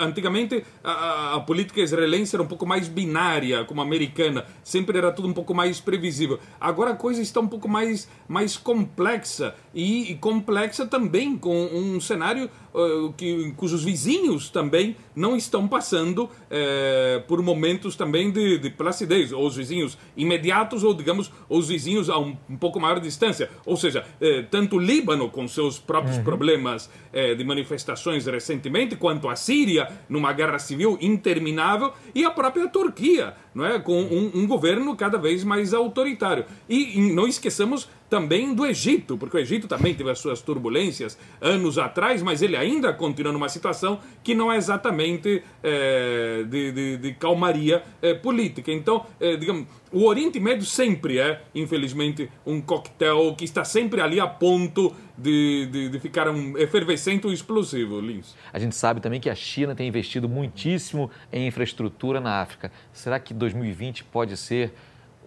antigamente 0.00 0.64
a, 0.82 1.36
a, 1.36 1.40
política 1.40 1.80
israelense 1.80 2.34
era 2.34 2.42
um 2.42 2.46
pouco 2.46 2.66
mais 2.66 2.88
binária, 2.88 3.64
como 3.64 3.80
a 3.80 3.84
americana, 3.84 4.44
sempre 4.62 4.98
era 4.98 5.12
tudo 5.12 5.28
um 5.28 5.32
pouco 5.32 5.54
mais 5.54 5.80
previsível. 5.80 6.38
Agora 6.60 6.90
a 6.90 6.96
coisa 6.96 7.22
está 7.22 7.40
um 7.40 7.46
pouco 7.46 7.68
mais, 7.68 8.08
mais 8.28 8.56
complexa 8.56 9.54
e, 9.73 10.11
e 10.11 10.15
complexa 10.15 10.85
também 10.85 11.37
com 11.37 11.65
um 11.65 11.99
cenário 11.99 12.49
uh, 12.73 13.13
que, 13.13 13.51
cujos 13.55 13.83
vizinhos 13.83 14.49
também 14.49 14.95
não 15.15 15.35
estão 15.35 15.67
passando 15.67 16.23
uh, 16.23 17.21
por 17.27 17.41
momentos 17.41 17.95
também 17.95 18.31
de, 18.31 18.57
de 18.57 18.69
placidez, 18.69 19.31
ou 19.31 19.45
os 19.45 19.55
vizinhos 19.55 19.97
imediatos 20.15 20.83
ou 20.83 20.93
digamos 20.93 21.31
os 21.47 21.69
vizinhos 21.69 22.09
a 22.09 22.17
um, 22.17 22.35
um 22.49 22.57
pouco 22.57 22.79
maior 22.79 22.99
distância. 22.99 23.49
Ou 23.65 23.77
seja, 23.77 24.05
uh, 24.21 24.43
tanto 24.49 24.77
o 24.77 24.79
Líbano 24.79 25.29
com 25.29 25.47
seus 25.47 25.77
próprios 25.79 26.17
uhum. 26.17 26.23
problemas 26.23 26.89
de 27.11 27.43
manifestações 27.43 28.27
recentemente, 28.27 28.95
quanto 28.95 29.27
a 29.27 29.35
Síria, 29.35 29.91
numa 30.07 30.31
guerra 30.31 30.59
civil 30.59 30.95
interminável, 31.01 31.91
e 32.13 32.23
a 32.23 32.29
própria 32.29 32.67
Turquia, 32.67 33.33
é? 33.65 33.79
com 33.79 34.01
um, 34.01 34.31
um 34.33 34.47
governo 34.47 34.95
cada 34.95 35.17
vez 35.17 35.43
mais 35.43 35.73
autoritário. 35.73 36.45
E, 36.67 36.99
e 36.99 37.13
não 37.13 37.27
esqueçamos 37.27 37.87
também 38.09 38.53
do 38.55 38.65
Egito, 38.65 39.17
porque 39.17 39.37
o 39.37 39.39
Egito 39.39 39.67
também 39.67 39.93
teve 39.93 40.09
as 40.09 40.19
suas 40.19 40.41
turbulências 40.41 41.17
anos 41.39 41.77
atrás, 41.77 42.23
mas 42.23 42.41
ele 42.41 42.57
ainda 42.57 42.91
continua 42.91 43.31
numa 43.31 43.47
situação 43.47 43.99
que 44.23 44.33
não 44.33 44.51
é 44.51 44.57
exatamente 44.57 45.43
é, 45.61 46.43
de, 46.49 46.71
de, 46.71 46.97
de, 46.97 47.13
calmaria 47.13 47.83
é, 48.01 48.15
política. 48.15 48.71
Então, 48.71 49.05
é, 49.19 49.37
digamos, 49.37 49.67
o 49.91 50.05
Oriente 50.05 50.39
Médio 50.39 50.65
sempre 50.65 51.19
é, 51.19 51.41
infelizmente, 51.53 52.29
um 52.45 52.59
coquetel 52.61 53.35
que 53.35 53.45
está 53.45 53.63
sempre 53.63 54.01
ali 54.01 54.19
a 54.19 54.27
ponto 54.27 54.95
de, 55.17 55.67
de, 55.71 55.89
de 55.89 55.99
ficar 55.99 56.29
um 56.29 56.57
efervescente 56.57 57.27
ou 57.27 57.33
explosivo, 57.33 57.99
Lins. 57.99 58.35
A 58.53 58.57
gente 58.57 58.75
sabe 58.75 59.01
também 59.01 59.19
que 59.19 59.29
a 59.29 59.35
China 59.35 59.75
tem 59.75 59.87
investido 59.87 60.29
muitíssimo 60.29 61.11
em 61.31 61.47
infraestrutura 61.47 62.19
na 62.19 62.41
África. 62.41 62.71
Será 62.93 63.19
que 63.19 63.33
2020 63.53 64.03
pode 64.05 64.35
ser 64.37 64.73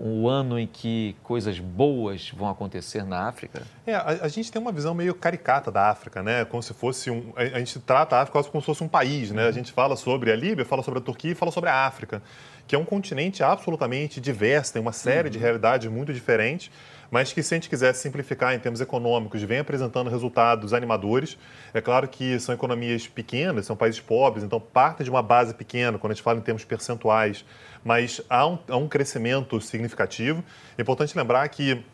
um 0.01 0.29
ano 0.29 0.59
em 0.59 0.67
que 0.67 1.15
coisas 1.23 1.59
boas 1.59 2.31
vão 2.31 2.49
acontecer 2.49 3.05
na 3.05 3.29
África? 3.29 3.63
É, 3.87 3.95
a, 3.95 4.07
a, 4.23 4.29
gente 4.29 4.51
tem 4.51 4.61
uma 4.61 4.73
visão 4.73 4.95
meio 4.95 5.15
caricata 5.15 5.71
da 5.71 5.91
África, 5.91 6.23
né? 6.23 6.45
Como 6.45 6.63
se 6.63 6.75
fosse 6.75 7.11
um. 7.11 7.33
A, 7.37 7.43
a 7.43 7.59
gente 7.59 7.79
trata 7.81 8.17
a 8.17 8.23
África 8.23 8.33
quase 8.33 8.51
como 8.51 8.61
se 8.61 8.67
fosse 8.67 8.83
um 8.83 8.89
país, 8.89 9.31
né? 9.31 9.45
A 9.45 9.47
uhum. 9.47 9.53
gente 9.53 9.73
fala 9.73 9.95
sobre 9.95 10.33
a 10.33 10.37
Líbia, 10.37 10.65
fala 10.65 10.83
sobre 10.83 10.99
a 10.99 11.03
Turquia 11.03 11.33
e 11.33 11.35
fala 11.35 11.53
sobre 11.53 11.71
a 11.71 11.87
África, 11.87 12.23
que 12.67 12.75
é 12.75 12.79
um 12.79 12.85
continente 12.85 13.43
absolutamente 13.43 14.21
diverso, 14.21 14.73
tem 14.73 14.83
uma 14.83 14.93
série 14.93 15.29
uhum. 15.29 15.33
de 15.33 15.39
realidades 15.39 15.91
muito 15.91 16.13
diferentes 16.13 16.71
mas 17.13 17.31
que 17.31 17.43
se 17.43 17.53
a 17.53 17.57
gente 17.59 17.69
quisesse 17.69 18.01
simplificar 18.01 18.55
em 18.55 18.59
termos 18.59 18.81
econômicos, 18.81 19.43
vem 19.43 19.59
apresentando 19.59 20.09
resultados 20.09 20.73
animadores. 20.73 21.37
É 21.75 21.81
claro 21.83 22.09
que 22.09 22.41
são 22.41 22.55
economias 22.55 23.07
pequenas, 23.07 23.67
são 23.67 23.77
países 23.77 24.01
pobres, 24.01 24.43
então 24.43 24.59
parte 24.59 25.05
de 25.05 25.11
uma 25.11 25.23
base 25.23 25.53
pequena, 25.53 25.99
quando 25.99 26.13
a 26.13 26.15
gente 26.15 26.23
fala 26.23 26.39
em 26.39 26.43
termos 26.43 26.65
percentuais, 26.65 27.45
mas 27.85 28.23
há 28.31 28.47
um, 28.47 28.59
há 28.67 28.77
um 28.79 28.89
crescimento 28.89 29.61
significativo. 29.61 30.43
É 30.79 30.81
importante 30.81 31.15
lembrar 31.15 31.47
que 31.51 31.85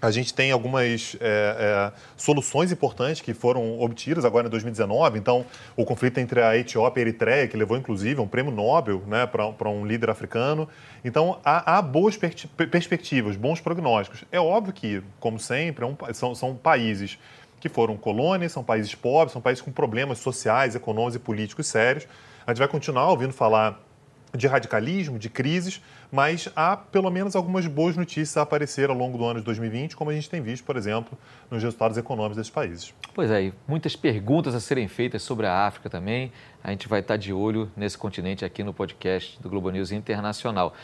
a 0.00 0.10
gente 0.10 0.34
tem 0.34 0.50
algumas 0.50 1.16
é, 1.20 1.90
é, 1.90 1.92
soluções 2.16 2.70
importantes 2.70 3.22
que 3.22 3.32
foram 3.32 3.80
obtidas 3.80 4.24
agora 4.24 4.46
em 4.46 4.50
2019. 4.50 5.18
Então, 5.18 5.46
o 5.76 5.84
conflito 5.84 6.18
entre 6.18 6.42
a 6.42 6.56
Etiópia 6.56 7.00
e 7.00 7.04
a 7.04 7.08
Eritreia, 7.08 7.48
que 7.48 7.56
levou 7.56 7.76
inclusive 7.76 8.20
um 8.20 8.28
prêmio 8.28 8.52
Nobel 8.52 9.02
né, 9.06 9.26
para 9.26 9.68
um 9.68 9.86
líder 9.86 10.10
africano. 10.10 10.68
Então, 11.04 11.38
há, 11.44 11.78
há 11.78 11.82
boas 11.82 12.16
per 12.16 12.34
perspectivas, 12.70 13.36
bons 13.36 13.60
prognósticos. 13.60 14.24
É 14.30 14.40
óbvio 14.40 14.72
que, 14.72 15.02
como 15.18 15.38
sempre, 15.38 15.84
é 15.84 15.88
um, 15.88 15.96
são, 16.12 16.34
são 16.34 16.54
países 16.54 17.18
que 17.60 17.68
foram 17.68 17.96
colônias, 17.96 18.52
são 18.52 18.62
países 18.62 18.94
pobres, 18.94 19.32
são 19.32 19.40
países 19.40 19.62
com 19.62 19.72
problemas 19.72 20.18
sociais, 20.18 20.74
econômicos 20.74 21.16
e 21.16 21.18
políticos 21.18 21.66
sérios. 21.66 22.06
A 22.46 22.50
gente 22.50 22.58
vai 22.58 22.68
continuar 22.68 23.08
ouvindo 23.08 23.32
falar 23.32 23.80
de 24.36 24.46
radicalismo, 24.46 25.18
de 25.18 25.28
crises, 25.28 25.80
mas 26.10 26.48
há 26.54 26.76
pelo 26.76 27.10
menos 27.10 27.36
algumas 27.36 27.66
boas 27.66 27.96
notícias 27.96 28.36
a 28.36 28.42
aparecer 28.42 28.90
ao 28.90 28.96
longo 28.96 29.16
do 29.16 29.24
ano 29.24 29.40
de 29.40 29.46
2020, 29.46 29.96
como 29.96 30.10
a 30.10 30.14
gente 30.14 30.28
tem 30.28 30.40
visto, 30.40 30.64
por 30.64 30.76
exemplo, 30.76 31.16
nos 31.50 31.62
resultados 31.62 31.96
econômicos 31.96 32.36
desses 32.36 32.50
países. 32.50 32.94
Pois 33.14 33.30
é, 33.30 33.52
muitas 33.66 33.96
perguntas 33.96 34.54
a 34.54 34.60
serem 34.60 34.88
feitas 34.88 35.22
sobre 35.22 35.46
a 35.46 35.66
África 35.66 35.88
também. 35.88 36.32
A 36.62 36.70
gente 36.70 36.88
vai 36.88 37.00
estar 37.00 37.16
de 37.16 37.32
olho 37.32 37.70
nesse 37.76 37.96
continente 37.96 38.44
aqui 38.44 38.62
no 38.62 38.72
podcast 38.72 39.40
do 39.40 39.48
Globo 39.48 39.70
News 39.70 39.92
Internacional. 39.92 40.74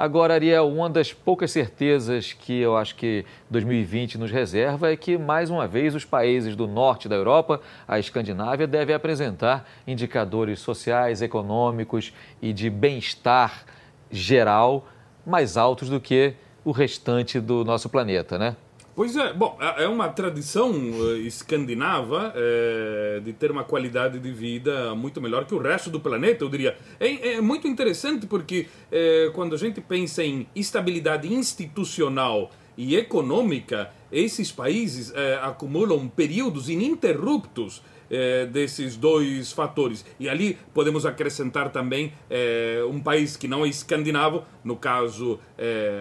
Agora, 0.00 0.32
Ariel, 0.32 0.66
uma 0.66 0.88
das 0.88 1.12
poucas 1.12 1.50
certezas 1.50 2.32
que 2.32 2.58
eu 2.58 2.74
acho 2.74 2.96
que 2.96 3.22
2020 3.50 4.16
nos 4.16 4.30
reserva 4.30 4.90
é 4.90 4.96
que, 4.96 5.18
mais 5.18 5.50
uma 5.50 5.68
vez, 5.68 5.94
os 5.94 6.06
países 6.06 6.56
do 6.56 6.66
norte 6.66 7.06
da 7.06 7.16
Europa, 7.16 7.60
a 7.86 7.98
Escandinávia, 7.98 8.66
devem 8.66 8.94
apresentar 8.94 9.68
indicadores 9.86 10.60
sociais, 10.60 11.20
econômicos 11.20 12.14
e 12.40 12.50
de 12.50 12.70
bem-estar 12.70 13.66
geral 14.10 14.88
mais 15.26 15.58
altos 15.58 15.90
do 15.90 16.00
que 16.00 16.32
o 16.64 16.70
restante 16.70 17.38
do 17.38 17.62
nosso 17.62 17.90
planeta, 17.90 18.38
né? 18.38 18.56
Pois 18.94 19.16
é, 19.16 19.32
bom, 19.32 19.56
é, 19.60 19.84
é 19.84 19.88
uma 19.88 20.08
tradição 20.08 20.72
uh, 20.72 21.16
escandinava 21.18 22.34
uh, 22.34 23.20
de 23.20 23.32
ter 23.32 23.50
uma 23.50 23.62
qualidade 23.62 24.18
de 24.18 24.32
vida 24.32 24.94
muito 24.96 25.20
melhor 25.20 25.44
que 25.44 25.54
o 25.54 25.58
resto 25.58 25.88
do 25.88 26.00
planeta, 26.00 26.42
eu 26.42 26.48
diria. 26.48 26.76
É, 26.98 27.34
é 27.34 27.40
muito 27.40 27.68
interessante 27.68 28.26
porque 28.26 28.66
uh, 28.90 29.32
quando 29.32 29.54
a 29.54 29.58
gente 29.58 29.80
pensa 29.80 30.24
em 30.24 30.46
estabilidade 30.56 31.32
institucional 31.32 32.50
e 32.76 32.96
econômica, 32.96 33.90
esses 34.10 34.50
países 34.50 35.12
acumulam 35.42 36.08
períodos 36.08 36.68
ininterruptos 36.70 37.82
desses 38.50 38.96
dois 38.96 39.52
fatores. 39.52 40.04
E 40.18 40.28
ali 40.28 40.56
podemos 40.72 41.04
acrescentar 41.04 41.70
também 41.70 42.12
um 42.88 42.98
país 42.98 43.36
que 43.36 43.46
não 43.46 43.66
é 43.66 43.68
escandinavo, 43.68 44.44
no 44.64 44.76
caso 44.76 45.38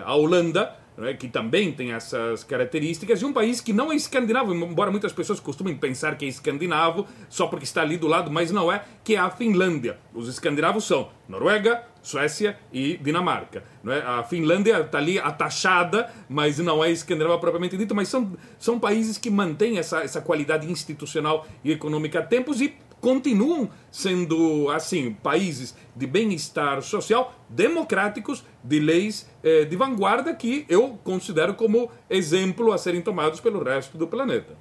a 0.05 0.15
Holanda, 0.15 0.73
é? 1.07 1.13
que 1.13 1.27
também 1.27 1.71
tem 1.71 1.93
essas 1.93 2.43
características, 2.43 3.21
e 3.21 3.25
um 3.25 3.33
país 3.33 3.61
que 3.61 3.71
não 3.71 3.91
é 3.91 3.95
escandinavo, 3.95 4.53
embora 4.53 4.91
muitas 4.91 5.13
pessoas 5.13 5.39
costumem 5.39 5.75
pensar 5.75 6.17
que 6.17 6.25
é 6.25 6.27
escandinavo 6.27 7.07
só 7.29 7.47
porque 7.47 7.65
está 7.65 7.81
ali 7.81 7.97
do 7.97 8.07
lado, 8.07 8.29
mas 8.31 8.51
não 8.51 8.71
é, 8.71 8.83
que 9.03 9.15
é 9.15 9.19
a 9.19 9.29
Finlândia. 9.29 9.97
Os 10.13 10.27
escandinavos 10.27 10.85
são 10.85 11.09
Noruega, 11.27 11.83
Suécia 12.01 12.57
e 12.71 12.97
Dinamarca. 12.97 13.63
É? 13.87 13.99
A 13.99 14.23
Finlândia 14.23 14.81
está 14.81 14.97
ali 14.97 15.19
atachada, 15.19 16.11
mas 16.27 16.59
não 16.59 16.83
é 16.83 16.91
escandinava 16.91 17.37
propriamente 17.37 17.77
dito, 17.77 17.93
mas 17.93 18.07
são, 18.07 18.33
são 18.57 18.79
países 18.79 19.17
que 19.17 19.29
mantêm 19.29 19.77
essa, 19.77 19.99
essa 20.01 20.21
qualidade 20.21 20.69
institucional 20.69 21.45
e 21.63 21.71
econômica 21.71 22.19
há 22.19 22.23
tempos 22.23 22.61
e 22.61 22.73
continuam 23.01 23.69
sendo, 23.91 24.69
assim, 24.69 25.13
países 25.13 25.75
de 25.95 26.05
bem-estar 26.05 26.81
social, 26.81 27.33
democráticos, 27.47 28.43
de 28.63 28.79
leis 28.79 29.29
eh, 29.43 29.65
de 29.65 29.75
vanguarda 29.75 30.33
que 30.33 30.65
eu 30.69 30.99
considero 31.03 31.53
como 31.53 31.89
exemplo 32.09 32.71
a 32.71 32.77
serem 32.77 33.01
tomados 33.01 33.39
pelo 33.39 33.63
resto 33.63 33.97
do 33.97 34.07
planeta. 34.07 34.55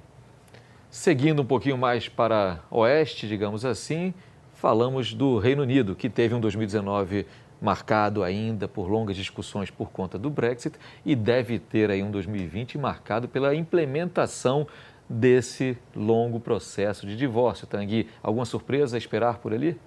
Seguindo 0.89 1.41
um 1.41 1.45
pouquinho 1.45 1.77
mais 1.77 2.09
para 2.09 2.61
oeste, 2.71 3.27
digamos 3.27 3.63
assim, 3.63 4.13
falamos 4.53 5.13
do 5.13 5.37
Reino 5.37 5.61
Unido, 5.61 5.95
que 5.95 6.09
teve 6.09 6.33
um 6.33 6.39
2019 6.39 7.27
marcado 7.61 8.23
ainda 8.23 8.67
por 8.67 8.87
longas 8.87 9.15
discussões 9.15 9.69
por 9.69 9.91
conta 9.91 10.17
do 10.17 10.29
Brexit 10.29 10.77
e 11.05 11.15
deve 11.15 11.59
ter 11.59 11.91
aí 11.91 12.01
um 12.01 12.09
2020 12.09 12.77
marcado 12.77 13.27
pela 13.27 13.53
implementação 13.53 14.65
desse 15.09 15.77
longo 15.95 16.39
processo 16.39 17.07
de 17.07 17.15
divórcio. 17.15 17.65
Tanguy, 17.65 18.07
alguma 18.21 18.45
surpresa 18.45 18.95
a 18.95 18.99
esperar 18.99 19.39
por 19.39 19.53
ali? 19.53 19.79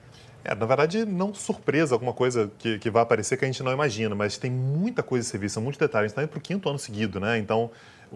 É, 0.45 0.55
na 0.55 0.67
verdade, 0.67 1.05
não 1.05 1.33
surpresa, 1.33 1.95
alguma 1.95 2.13
coisa 2.13 2.51
que, 2.59 2.79
que 2.79 2.91
vai 2.91 3.03
aparecer 3.03 3.37
que 3.37 3.45
a 3.45 3.47
gente 3.47 3.63
não 3.63 3.73
imagina, 3.73 4.15
mas 4.15 4.37
tem 4.37 4.51
muita 4.51 5.03
coisa 5.03 5.29
serviço, 5.29 5.55
são 5.55 5.63
muitos 5.63 5.79
detalhes. 5.79 6.07
A 6.07 6.09
gente 6.09 6.11
está 6.13 6.23
indo 6.23 6.31
para 6.31 6.39
o 6.39 6.41
quinto 6.41 6.69
ano 6.69 6.79
seguido, 6.79 7.21
né? 7.21 7.39
Então, 7.39 7.71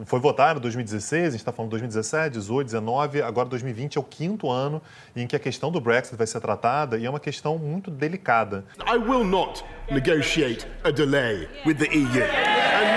foi 0.05 0.19
votado 0.19 0.59
em 0.59 0.63
2016, 0.63 1.23
a 1.23 1.31
gente 1.31 1.37
está 1.37 1.53
falando 1.53 1.71
2017, 1.71 2.33
18, 2.33 2.67
19, 2.67 3.23
agora 3.23 3.49
2020 3.49 3.97
é 3.97 4.01
o 4.01 4.05
quinto 4.05 4.51
ano 4.51 4.83
em 5.15 5.27
que 5.27 5.37
a 5.37 5.39
questão 5.39 5.71
do 5.71 5.81
Brexit 5.81 6.17
vai 6.17 6.27
ser 6.27 6.41
tratada 6.41 6.99
e 6.99 7.07
é 7.07 7.11
uma 7.11 7.21
questão 7.21 7.57
muito 7.57 7.91
delicada. 7.91 8.65
I 8.87 8.99
will 8.99 9.25
not 9.25 9.65
negotiate 9.91 10.67
a 10.85 10.91
delay 10.91 11.49
with 11.65 11.77
the 11.77 11.87
EU. 11.87 12.96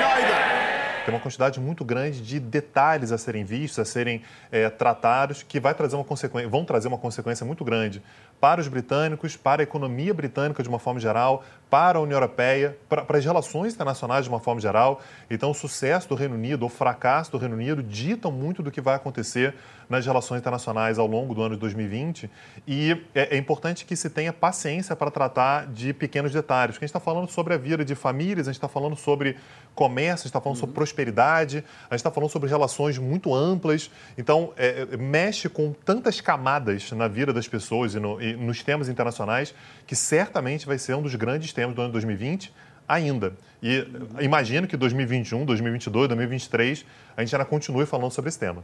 Tem 1.10 1.16
uma 1.16 1.20
quantidade 1.20 1.60
muito 1.60 1.84
grande 1.84 2.22
de 2.22 2.40
detalhes 2.40 3.12
a 3.12 3.18
serem 3.18 3.44
vistos, 3.44 3.80
a 3.80 3.86
serem 3.86 4.22
é, 4.52 4.70
tratados, 4.70 5.42
que 5.42 5.60
vai 5.60 5.74
trazer 5.74 5.96
uma 5.96 6.04
consequência, 6.04 6.48
vão 6.48 6.64
trazer 6.64 6.88
uma 6.88 7.00
consequência 7.00 7.44
muito 7.44 7.66
grande 7.66 8.00
para 8.40 8.62
os 8.62 8.68
britânicos, 8.68 9.36
para 9.36 9.62
a 9.62 9.64
economia 9.64 10.14
britânica 10.14 10.64
de 10.64 10.70
uma 10.70 10.80
forma 10.80 11.00
geral, 11.00 11.44
para 11.70 12.00
a 12.00 12.02
União 12.02 12.16
Europeia, 12.16 12.78
para, 12.88 13.04
para 13.04 13.18
as 13.18 13.26
relações 13.26 13.74
internacionais 13.74 14.26
de 14.26 14.30
uma 14.30 14.40
forma 14.40 14.60
geral. 14.60 15.02
Então, 15.30 15.52
o 15.52 15.54
sucesso 15.54 16.10
do 16.10 16.16
Reino 16.16 16.36
Unido, 16.36 16.66
o 16.66 16.70
fracasso 16.70 17.32
do 17.32 17.38
Reino 17.38 17.56
Unido, 17.56 17.84
ditam 17.84 18.32
muito 18.32 18.64
do 18.64 18.72
que 18.72 18.82
vai 18.82 18.96
acontecer 18.96 19.54
nas 19.88 20.06
relações 20.06 20.40
internacionais 20.40 21.00
ao 21.00 21.08
longo 21.08 21.34
do 21.34 21.42
ano 21.42 21.56
de 21.56 21.62
2020. 21.62 22.30
E 22.68 22.92
é, 23.14 23.36
é 23.36 23.38
importante 23.38 23.86
que 23.86 23.96
se 23.96 24.10
tenha 24.10 24.32
paciência 24.32 24.96
para 24.96 25.10
tratar 25.10 25.68
de 25.68 25.94
pequenos 25.94 26.32
detalhes. 26.32 26.76
Porque 26.76 26.86
a 26.86 26.88
gente 26.88 26.96
está 26.96 27.00
falando 27.00 27.30
sobre 27.30 27.54
a 27.56 27.58
vida 27.58 27.84
de 27.84 27.96
famílias, 27.96 28.48
a 28.48 28.52
gente 28.52 28.58
está 28.58 28.68
falando 28.68 28.96
sobre 28.96 29.36
comércio, 29.74 30.14
a 30.14 30.16
gente 30.18 30.26
está 30.28 30.42
falando 30.42 30.58
uhum. 30.58 30.62
sobre 30.62 30.76
prosperidade, 30.76 31.64
a 31.90 31.96
gente 31.96 32.00
está 32.00 32.12
falando 32.12 32.30
sobre 32.30 32.50
relações 32.50 32.98
muito 32.98 33.34
amplas. 33.34 33.90
Então, 34.18 34.54
é, 34.58 34.88
é, 34.92 34.98
mexe 34.98 35.50
com 35.50 35.74
tantas 35.86 36.22
camadas 36.22 36.92
na 36.92 37.08
vida 37.08 37.34
das 37.34 37.48
pessoas 37.48 37.96
e, 37.96 38.00
no, 38.00 38.22
e 38.22 38.29
nos 38.36 38.64
temas 38.64 38.90
internacionais 38.90 39.54
que 39.86 39.96
certamente 39.96 40.66
vai 40.66 40.78
ser 40.78 40.96
um 40.96 41.02
dos 41.02 41.16
grandes 41.16 41.54
temas 41.54 41.76
do 41.76 41.82
ano 41.82 41.92
2020 41.92 42.52
ainda. 42.88 43.34
E 43.62 43.86
imagino 44.20 44.68
que 44.68 44.76
2021, 44.76 45.46
2022, 45.46 46.08
2023 46.08 46.86
a 47.16 47.22
gente 47.22 47.36
ainda 47.36 47.46
continue 47.46 47.86
falando 47.86 48.12
sobre 48.12 48.30
esse 48.30 48.40
tema. 48.40 48.64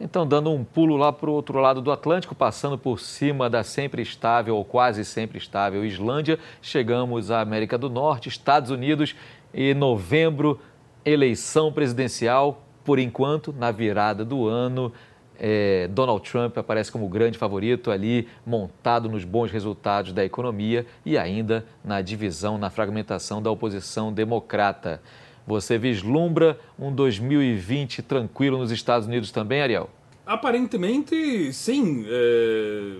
Então, 0.00 0.26
dando 0.26 0.50
um 0.50 0.64
pulo 0.64 0.96
lá 0.96 1.12
para 1.12 1.30
o 1.30 1.32
outro 1.32 1.60
lado 1.60 1.80
do 1.80 1.92
Atlântico, 1.92 2.34
passando 2.34 2.76
por 2.76 2.98
cima 2.98 3.48
da 3.48 3.62
sempre 3.62 4.02
estável 4.02 4.56
ou 4.56 4.64
quase 4.64 5.04
sempre 5.04 5.38
estável 5.38 5.84
Islândia, 5.84 6.38
chegamos 6.60 7.30
à 7.30 7.40
América 7.40 7.78
do 7.78 7.88
Norte, 7.88 8.28
Estados 8.28 8.70
Unidos 8.70 9.14
e 9.54 9.72
novembro, 9.74 10.60
eleição 11.04 11.72
presidencial. 11.72 12.64
Por 12.84 12.98
enquanto, 12.98 13.52
na 13.52 13.70
virada 13.70 14.24
do 14.24 14.48
ano, 14.48 14.92
É, 15.38 15.88
Donald 15.88 16.28
Trump 16.28 16.56
aparece 16.58 16.92
como 16.92 17.08
grande 17.08 17.38
favorito 17.38 17.90
ali, 17.90 18.28
montado 18.46 19.08
nos 19.08 19.24
bons 19.24 19.50
resultados 19.50 20.12
da 20.12 20.24
economia 20.24 20.86
e 21.04 21.18
ainda 21.18 21.66
na 21.84 22.00
divisão, 22.00 22.58
na 22.58 22.70
fragmentação 22.70 23.42
da 23.42 23.50
oposição 23.50 24.12
democrata. 24.12 25.02
Você 25.46 25.76
vislumbra 25.76 26.58
um 26.78 26.94
2020 26.94 28.02
tranquilo 28.02 28.58
nos 28.58 28.70
Estados 28.70 29.08
Unidos 29.08 29.30
também, 29.30 29.60
Ariel? 29.60 29.90
Aparentemente, 30.24 31.52
sim. 31.52 32.04
É, 32.06 32.96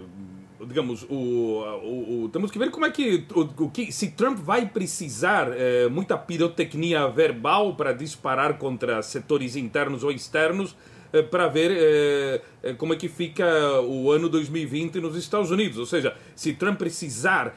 digamos, 0.67 1.05
o, 1.09 1.15
o, 1.15 2.25
o, 2.25 2.29
temos 2.29 2.51
que 2.51 2.59
ver 2.59 2.71
como 2.71 2.85
é 2.85 2.91
que, 2.91 3.25
o, 3.35 3.71
que 3.71 3.93
se 3.93 4.11
Trump 4.11 4.39
vai 4.39 4.67
precisar 4.67 5.53
é, 5.53 5.89
muita 5.89 6.17
pirotecnia 6.17 7.09
verbal 7.09 7.75
para 7.75 7.93
disparar 7.93 8.59
contra 8.59 9.03
setores 9.03 9.57
internos 9.57 10.03
ou 10.03 10.11
externos 10.11 10.77
para 11.21 11.49
ver 11.49 11.71
é, 11.73 12.41
é, 12.63 12.73
como 12.75 12.95
é 12.95 12.97
que 12.97 13.09
fica 13.09 13.45
o 13.83 14.11
ano 14.11 14.29
2020 14.29 15.01
nos 15.01 15.17
Estados 15.17 15.51
Unidos. 15.51 15.79
Ou 15.79 15.87
seja, 15.87 16.15
se 16.35 16.53
Trump 16.55 16.79
precisar 16.79 17.55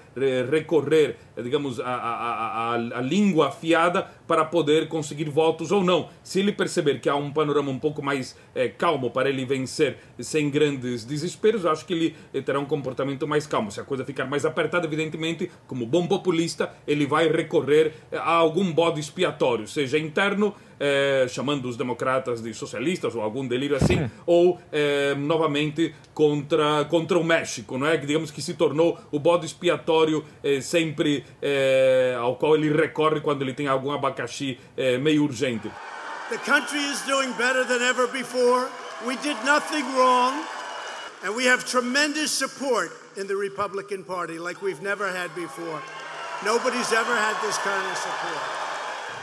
recorrer, 0.49 1.17
digamos, 1.41 1.79
a, 1.79 1.85
a, 1.85 2.73
a, 2.73 2.73
a 2.73 3.01
língua 3.01 3.49
afiada 3.49 4.09
para 4.27 4.43
poder 4.43 4.87
conseguir 4.87 5.29
votos 5.29 5.71
ou 5.71 5.83
não. 5.83 6.09
Se 6.23 6.39
ele 6.39 6.51
perceber 6.51 6.99
que 6.99 7.07
há 7.07 7.15
um 7.15 7.31
panorama 7.31 7.69
um 7.71 7.79
pouco 7.79 8.01
mais 8.01 8.35
é, 8.53 8.67
calmo 8.67 9.11
para 9.11 9.29
ele 9.29 9.45
vencer 9.45 9.97
sem 10.19 10.49
grandes 10.49 11.05
desesperos, 11.05 11.65
acho 11.65 11.85
que 11.85 11.93
ele 11.93 12.41
terá 12.41 12.59
um 12.59 12.65
comportamento 12.65 13.27
mais 13.27 13.45
calmo. 13.45 13.71
Se 13.71 13.79
a 13.79 13.83
coisa 13.83 14.03
ficar 14.03 14.25
mais 14.25 14.45
apertada, 14.45 14.87
evidentemente, 14.87 15.51
como 15.67 15.85
bom 15.85 16.07
populista, 16.07 16.73
ele 16.87 17.05
vai 17.05 17.27
recorrer 17.29 17.93
a 18.11 18.31
algum 18.31 18.71
bode 18.71 18.99
expiatório, 18.99 19.67
seja 19.67 19.97
interno, 19.97 20.55
é, 20.79 21.25
chamando 21.29 21.67
os 21.67 21.77
democratas 21.77 22.41
de 22.41 22.53
socialistas 22.53 23.15
ou 23.15 23.21
algum 23.21 23.47
delírio 23.47 23.75
assim, 23.75 24.09
ou 24.25 24.59
é, 24.71 25.15
novamente 25.15 25.93
contra, 26.13 26.85
contra 26.85 27.17
o 27.17 27.23
México, 27.23 27.77
não 27.77 27.87
é? 27.87 27.97
Que 27.97 28.05
digamos 28.05 28.31
que 28.31 28.41
se 28.41 28.53
tornou 28.53 28.99
o 29.11 29.19
bode 29.19 29.45
expiatório 29.45 30.23
é, 30.43 30.61
sempre 30.61 31.25
ao 32.19 32.35
qual 32.35 32.55
ele 32.55 32.71
recorre 32.71 33.21
quando 33.21 33.41
ele 33.41 33.53
tem 33.53 33.67
algum 33.67 33.91
abacaxi 33.91 34.57
meio 35.01 35.23
urgente. 35.23 35.69
The 36.29 36.37
country 36.37 36.79
is 36.79 37.01
doing 37.05 37.31
better 37.33 37.63
than 37.65 37.81
ever 37.81 38.07
before. 38.07 38.67
We 39.05 39.15
did 39.17 39.37
nothing 39.45 39.85
wrong. 39.95 40.43
And 41.23 41.35
we 41.35 41.45
have 41.45 41.65
tremendous 41.65 42.31
support 42.31 42.91
in 43.15 43.27
the 43.27 43.35
Republican 43.35 44.03
Party 44.03 44.37
like 44.37 44.61
we've 44.61 44.81
never 44.81 45.07
had 45.11 45.33
before. 45.35 45.81
Nobody's 46.43 46.91
ever 46.93 47.15
had 47.15 47.35
this 47.41 47.57
kind 47.59 47.85
of 47.91 47.97
support. 47.97 48.64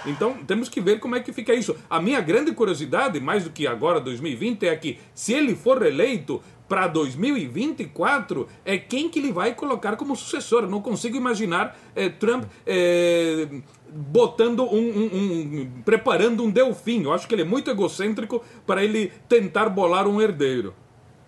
Então 0.06 0.34
temos 0.46 0.68
que 0.68 0.80
ver 0.80 0.98
como 0.98 1.16
é 1.16 1.20
que 1.20 1.32
fica 1.32 1.54
isso. 1.54 1.76
A 1.88 2.00
minha 2.00 2.20
grande 2.20 2.52
curiosidade, 2.52 3.20
mais 3.20 3.44
do 3.44 3.50
que 3.50 3.66
agora 3.66 4.00
2020, 4.00 4.66
é 4.66 4.76
que 4.76 4.98
se 5.14 5.32
ele 5.32 5.54
for 5.54 5.80
reeleito 5.80 6.42
para 6.68 6.86
2024, 6.86 8.48
é 8.64 8.78
quem 8.78 9.08
que 9.08 9.18
ele 9.18 9.30
vai 9.30 9.54
colocar 9.54 9.96
como 9.96 10.16
sucessor. 10.16 10.66
Não 10.66 10.80
consigo 10.80 11.16
imaginar 11.16 11.78
é, 11.94 12.08
Trump 12.08 12.44
é, 12.66 13.46
botando 13.92 14.62
um, 14.62 14.78
um, 14.78 15.10
um, 15.12 15.70
preparando 15.84 16.42
um 16.42 16.50
delfim. 16.50 17.02
Eu 17.02 17.12
acho 17.12 17.28
que 17.28 17.34
ele 17.34 17.42
é 17.42 17.44
muito 17.44 17.70
egocêntrico 17.70 18.42
para 18.66 18.82
ele 18.82 19.12
tentar 19.28 19.68
bolar 19.68 20.08
um 20.08 20.20
herdeiro. 20.20 20.74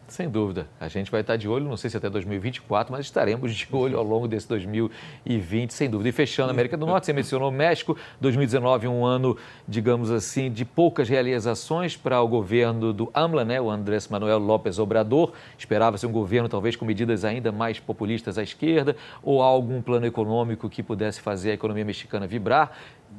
Sem 0.07 0.29
dúvida. 0.29 0.69
A 0.79 0.87
gente 0.87 1.11
vai 1.11 1.23
estar 1.23 1.37
de 1.37 1.49
olho, 1.49 1.65
não 1.65 1.79
sei 1.79 1.89
se 1.89 1.97
até 1.97 2.11
2024, 2.11 2.93
mas 2.93 3.07
estaremos 3.07 3.55
de 3.55 3.67
olho 3.73 3.99
ao 3.99 4.05
longo 4.05 4.29
desse 4.29 4.47
2020, 4.49 5.73
sem 5.73 5.89
dúvida. 5.89 6.11
E 6.11 6.13
fechando 6.13 6.51
a 6.51 6.53
América 6.53 6.77
do 6.77 6.85
Norte, 6.85 7.07
você 7.07 7.13
mencionou 7.13 7.49
o 7.49 7.53
México, 7.53 7.97
2019 8.21 8.87
um 8.87 9.05
ano, 9.05 9.37
digamos 9.67 10.11
assim, 10.11 10.53
de 10.53 10.65
poucas 10.65 11.09
realizações 11.09 11.97
para 11.97 12.21
o 12.21 12.29
governo 12.29 12.93
do 12.93 13.11
AMLA, 13.15 13.45
né, 13.45 13.61
o 13.61 13.71
Andrés 13.71 14.07
Manuel 14.09 14.39
López 14.39 14.79
Obrador. 14.79 15.33
Esperava-se 15.59 16.07
um 16.07 16.13
governo 16.13 16.49
talvez 16.51 16.77
com 16.77 16.85
medidas 16.85 17.25
ainda 17.25 17.51
mais 17.51 17.81
populistas 17.81 18.37
à 18.37 18.43
esquerda 18.43 18.95
ou 19.23 19.41
algum 19.41 19.81
plano 19.81 20.05
econômico 20.05 20.69
que 20.69 20.83
pudesse 20.83 21.21
fazer 21.23 21.53
a 21.53 21.55
economia 21.55 21.85
mexicana 21.85 22.27
vibrar. 22.27 22.77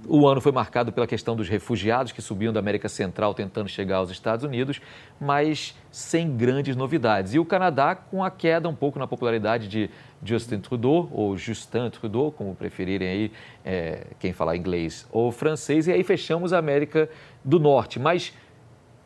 O 0.07 0.27
ano 0.27 0.39
foi 0.39 0.51
marcado 0.51 0.91
pela 0.91 1.07
questão 1.07 1.35
dos 1.35 1.49
refugiados 1.49 2.11
que 2.11 2.21
subiam 2.21 2.53
da 2.53 2.59
América 2.59 2.87
Central 2.87 3.33
tentando 3.33 3.67
chegar 3.67 3.97
aos 3.97 4.11
Estados 4.11 4.45
Unidos, 4.45 4.79
mas 5.19 5.75
sem 5.89 6.37
grandes 6.37 6.75
novidades. 6.75 7.33
E 7.33 7.39
o 7.39 7.45
Canadá 7.45 7.95
com 7.95 8.23
a 8.23 8.29
queda 8.29 8.69
um 8.69 8.75
pouco 8.75 8.99
na 8.99 9.07
popularidade 9.07 9.67
de 9.67 9.89
Justin 10.23 10.59
Trudeau, 10.59 11.09
ou 11.11 11.35
Justin 11.35 11.89
Trudeau, 11.89 12.31
como 12.31 12.53
preferirem 12.53 13.07
aí 13.07 13.31
é, 13.63 14.07
quem 14.19 14.31
falar 14.31 14.55
inglês 14.55 15.07
ou 15.11 15.31
francês. 15.31 15.87
E 15.87 15.91
aí 15.91 16.03
fechamos 16.03 16.53
a 16.53 16.59
América 16.59 17.09
do 17.43 17.59
Norte. 17.59 17.99
Mas, 17.99 18.31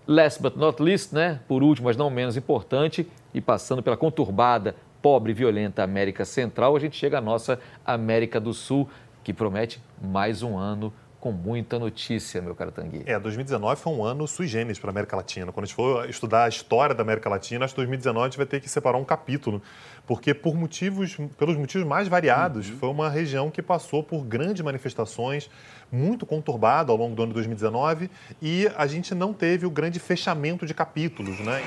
last 0.05 0.41
but 0.41 0.57
not 0.57 0.83
least, 0.83 1.13
né, 1.13 1.39
por 1.47 1.63
último, 1.63 1.85
mas 1.85 1.95
não 1.95 2.09
menos 2.09 2.35
importante, 2.35 3.07
e 3.33 3.39
passando 3.39 3.81
pela 3.81 3.95
conturbada, 3.95 4.75
pobre 5.01 5.31
e 5.31 5.33
violenta 5.33 5.81
América 5.81 6.25
Central, 6.25 6.75
a 6.75 6.79
gente 6.79 6.97
chega 6.97 7.19
à 7.19 7.21
nossa 7.21 7.57
América 7.85 8.37
do 8.37 8.53
Sul 8.53 8.89
que 9.29 9.33
promete 9.33 9.79
mais 10.01 10.41
um 10.41 10.57
ano 10.57 10.91
com 11.19 11.31
muita 11.31 11.77
notícia, 11.77 12.41
meu 12.41 12.55
caro 12.55 12.71
Tanguy. 12.71 13.03
É, 13.05 13.19
2019 13.19 13.79
foi 13.79 13.93
um 13.93 14.03
ano 14.03 14.27
sui 14.27 14.47
generis 14.47 14.79
para 14.79 14.89
a 14.89 14.91
América 14.91 15.15
Latina. 15.15 15.51
Quando 15.51 15.65
a 15.65 15.67
gente 15.67 15.75
for 15.75 16.09
estudar 16.09 16.45
a 16.45 16.49
história 16.49 16.95
da 16.95 17.03
América 17.03 17.29
Latina, 17.29 17.63
acho 17.63 17.75
que 17.75 17.79
2019 17.79 18.23
a 18.23 18.27
gente 18.27 18.37
vai 18.37 18.47
ter 18.47 18.59
que 18.59 18.67
separar 18.67 18.97
um 18.97 19.05
capítulo, 19.05 19.61
porque 20.07 20.33
por 20.33 20.55
motivos, 20.55 21.15
pelos 21.37 21.55
motivos 21.57 21.85
mais 21.85 22.07
variados, 22.07 22.71
uhum. 22.71 22.77
foi 22.77 22.89
uma 22.89 23.07
região 23.07 23.51
que 23.51 23.61
passou 23.61 24.01
por 24.01 24.23
grandes 24.23 24.63
manifestações, 24.63 25.47
muito 25.91 26.25
conturbada 26.25 26.91
ao 26.91 26.97
longo 26.97 27.13
do 27.13 27.21
ano 27.21 27.29
de 27.29 27.35
2019, 27.35 28.09
e 28.41 28.67
a 28.75 28.87
gente 28.87 29.13
não 29.13 29.31
teve 29.31 29.63
o 29.63 29.69
grande 29.69 29.99
fechamento 29.99 30.65
de 30.65 30.73
capítulos, 30.73 31.39
né? 31.41 31.61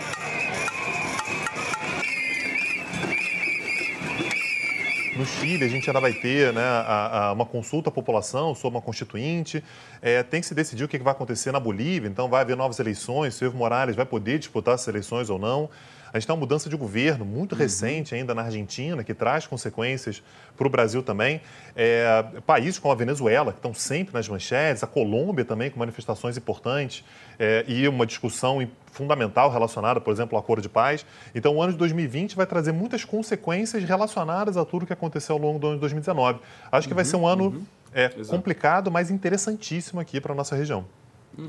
No 5.15 5.27
Chile, 5.27 5.63
a 5.63 5.69
gente 5.69 5.89
ainda 5.91 6.01
vai 6.01 6.15
ter 6.15 6.55
né, 6.55 6.63
a, 6.63 7.27
a, 7.29 7.33
uma 7.35 7.45
consulta 7.45 7.91
à 7.91 7.93
população 7.93 8.55
sobre 8.55 8.79
uma 8.79 8.83
constituinte. 8.83 9.63
É, 10.01 10.23
tem 10.23 10.41
que 10.41 10.47
se 10.47 10.55
decidir 10.55 10.85
o 10.85 10.89
que 10.89 10.99
vai 10.99 11.13
acontecer 11.13 11.53
na 11.53 11.61
Bolívia, 11.61 12.09
então 12.09 12.31
vai 12.31 12.41
haver 12.41 12.57
novas 12.57 12.79
eleições, 12.79 13.35
se 13.35 13.45
o 13.45 13.47
Evo 13.47 13.59
Morales 13.59 13.95
vai 13.95 14.07
poder 14.07 14.39
disputar 14.39 14.75
essas 14.75 14.89
eleições 14.89 15.29
ou 15.29 15.39
não. 15.39 15.69
A 16.13 16.19
gente 16.19 16.27
tem 16.27 16.35
uma 16.35 16.41
mudança 16.41 16.69
de 16.69 16.77
governo 16.77 17.25
muito 17.25 17.53
uhum. 17.53 17.59
recente 17.59 18.15
ainda 18.15 18.35
na 18.35 18.43
Argentina, 18.43 19.03
que 19.03 19.15
traz 19.15 19.47
consequências 19.47 20.23
para 20.57 20.67
o 20.67 20.71
Brasil 20.71 21.03
também. 21.03 21.41
É, 21.75 22.23
países 22.47 22.79
como 22.79 22.93
a 22.93 22.95
Venezuela, 22.95 23.53
que 23.53 23.59
estão 23.59 23.73
sempre 23.73 24.13
nas 24.13 24.29
manchetes, 24.29 24.83
a 24.83 24.87
Colômbia 24.87 25.45
também, 25.45 25.71
com 25.71 25.79
manifestações 25.79 26.37
importantes, 26.37 27.03
é, 27.39 27.65
e 27.67 27.89
uma 27.89 28.05
discussão 28.05 28.69
fundamental 28.91 29.51
relacionada, 29.51 30.01
por 30.01 30.13
exemplo, 30.13 30.37
ao 30.37 30.43
acordo 30.43 30.61
de 30.61 30.69
paz. 30.69 31.07
Então, 31.35 31.57
o 31.57 31.63
ano 31.63 31.73
de 31.73 31.79
2020 31.79 32.37
vai 32.37 32.47
trazer 32.47 32.73
muitas 32.73 33.05
consequências 33.05 33.83
relacionadas 33.83 34.59
a 34.59 34.67
tudo 34.67 34.85
que 34.85 34.93
aconteceu 34.93 35.35
ao 35.37 35.41
longo 35.41 35.59
do 35.59 35.67
ano 35.69 35.77
de 35.77 35.81
2019. 35.81 36.41
Acho 36.71 36.87
que 36.87 36.93
uhum, 36.93 36.97
vai 36.97 37.05
ser 37.07 37.17
um 37.17 37.27
ano 37.27 37.45
uhum. 37.45 37.65
é, 37.95 38.11
complicado, 38.29 38.91
mas 38.91 39.11
interessantíssimo 39.11 39.99
aqui 39.99 40.21
para 40.21 40.33
a 40.33 40.37
nossa 40.37 40.55
região. 40.55 40.85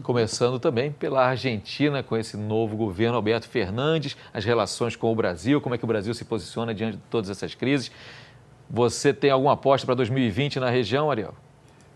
Começando 0.02 0.60
também 0.60 0.92
pela 0.92 1.26
Argentina, 1.26 2.02
com 2.02 2.16
esse 2.16 2.38
novo 2.38 2.78
governo, 2.78 3.18
Alberto 3.18 3.50
Fernandes, 3.50 4.16
as 4.34 4.46
relações 4.46 4.96
com 4.96 5.12
o 5.12 5.16
Brasil, 5.16 5.60
como 5.60 5.76
é 5.76 5.78
que 5.78 5.84
o 5.84 5.88
Brasil 5.88 6.14
se 6.14 6.24
posiciona 6.24 6.74
diante 6.74 6.96
de 6.96 7.04
todas 7.10 7.30
essas 7.30 7.54
crises. 7.54 7.92
Você 8.70 9.14
tem 9.14 9.30
alguma 9.30 9.54
aposta 9.54 9.86
para 9.86 9.96
2020 9.96 10.60
na 10.60 10.70
região, 10.70 11.12
Ariel? 11.12 11.36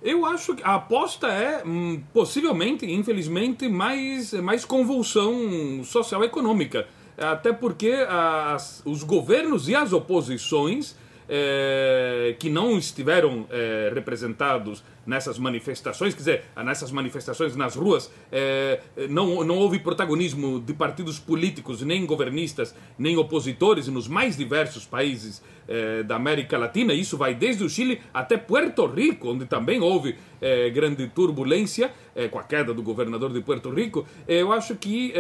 Eu 0.02 0.26
acho 0.26 0.56
que 0.56 0.64
a 0.64 0.76
aposta 0.76 1.28
é, 1.28 1.64
hum, 1.66 2.02
possivelmente, 2.14 2.86
infelizmente, 2.86 3.70
mais, 3.70 4.34
mais 4.34 4.66
convulsão 4.66 5.82
social 5.84 6.24
econômica. 6.24 6.88
Até 7.18 7.52
porque 7.52 8.06
as, 8.08 8.82
os 8.86 9.02
governos 9.02 9.68
e 9.70 9.76
as 9.76 9.92
oposições 9.94 10.96
é, 11.28 12.36
que 12.38 12.50
não 12.50 12.78
estiveram 12.78 13.48
é, 13.50 13.92
representados 13.94 14.84
nessas 15.08 15.40
manifestações, 15.40 16.14
quer 16.14 16.20
dizer, 16.20 16.44
nessas 16.64 16.92
manifestações 16.92 17.56
nas 17.56 17.76
ruas, 17.76 18.12
é, 18.30 18.82
não, 19.10 19.44
não 19.44 19.58
houve 19.58 19.80
protagonismo 19.80 20.60
de 20.60 20.74
partidos 20.74 21.18
políticos, 21.18 21.82
nem 21.82 22.06
governistas, 22.06 22.76
nem 23.00 23.16
opositores 23.16 23.88
nos 23.88 24.08
mais 24.08 24.36
diversos 24.36 24.86
países 24.86 25.42
é, 25.66 26.04
da 26.04 26.18
América 26.18 26.58
Latina. 26.58 26.94
Isso 26.94 27.18
vai 27.18 27.34
desde 27.34 27.64
o 27.64 27.70
Chile 27.70 28.02
até 28.14 28.36
Puerto 28.36 28.86
Rico, 28.86 29.30
onde 29.30 29.46
também 29.46 29.80
houve 29.80 30.18
é, 30.42 30.70
grande 30.70 31.08
turbulência 31.08 31.92
com 32.32 32.40
a 32.40 32.44
queda 32.44 32.74
do 32.74 32.82
governador 32.82 33.32
de 33.32 33.42
Puerto 33.42 33.70
Rico. 33.70 34.04
Eu 34.28 34.52
acho 34.52 34.76
que 34.76 35.14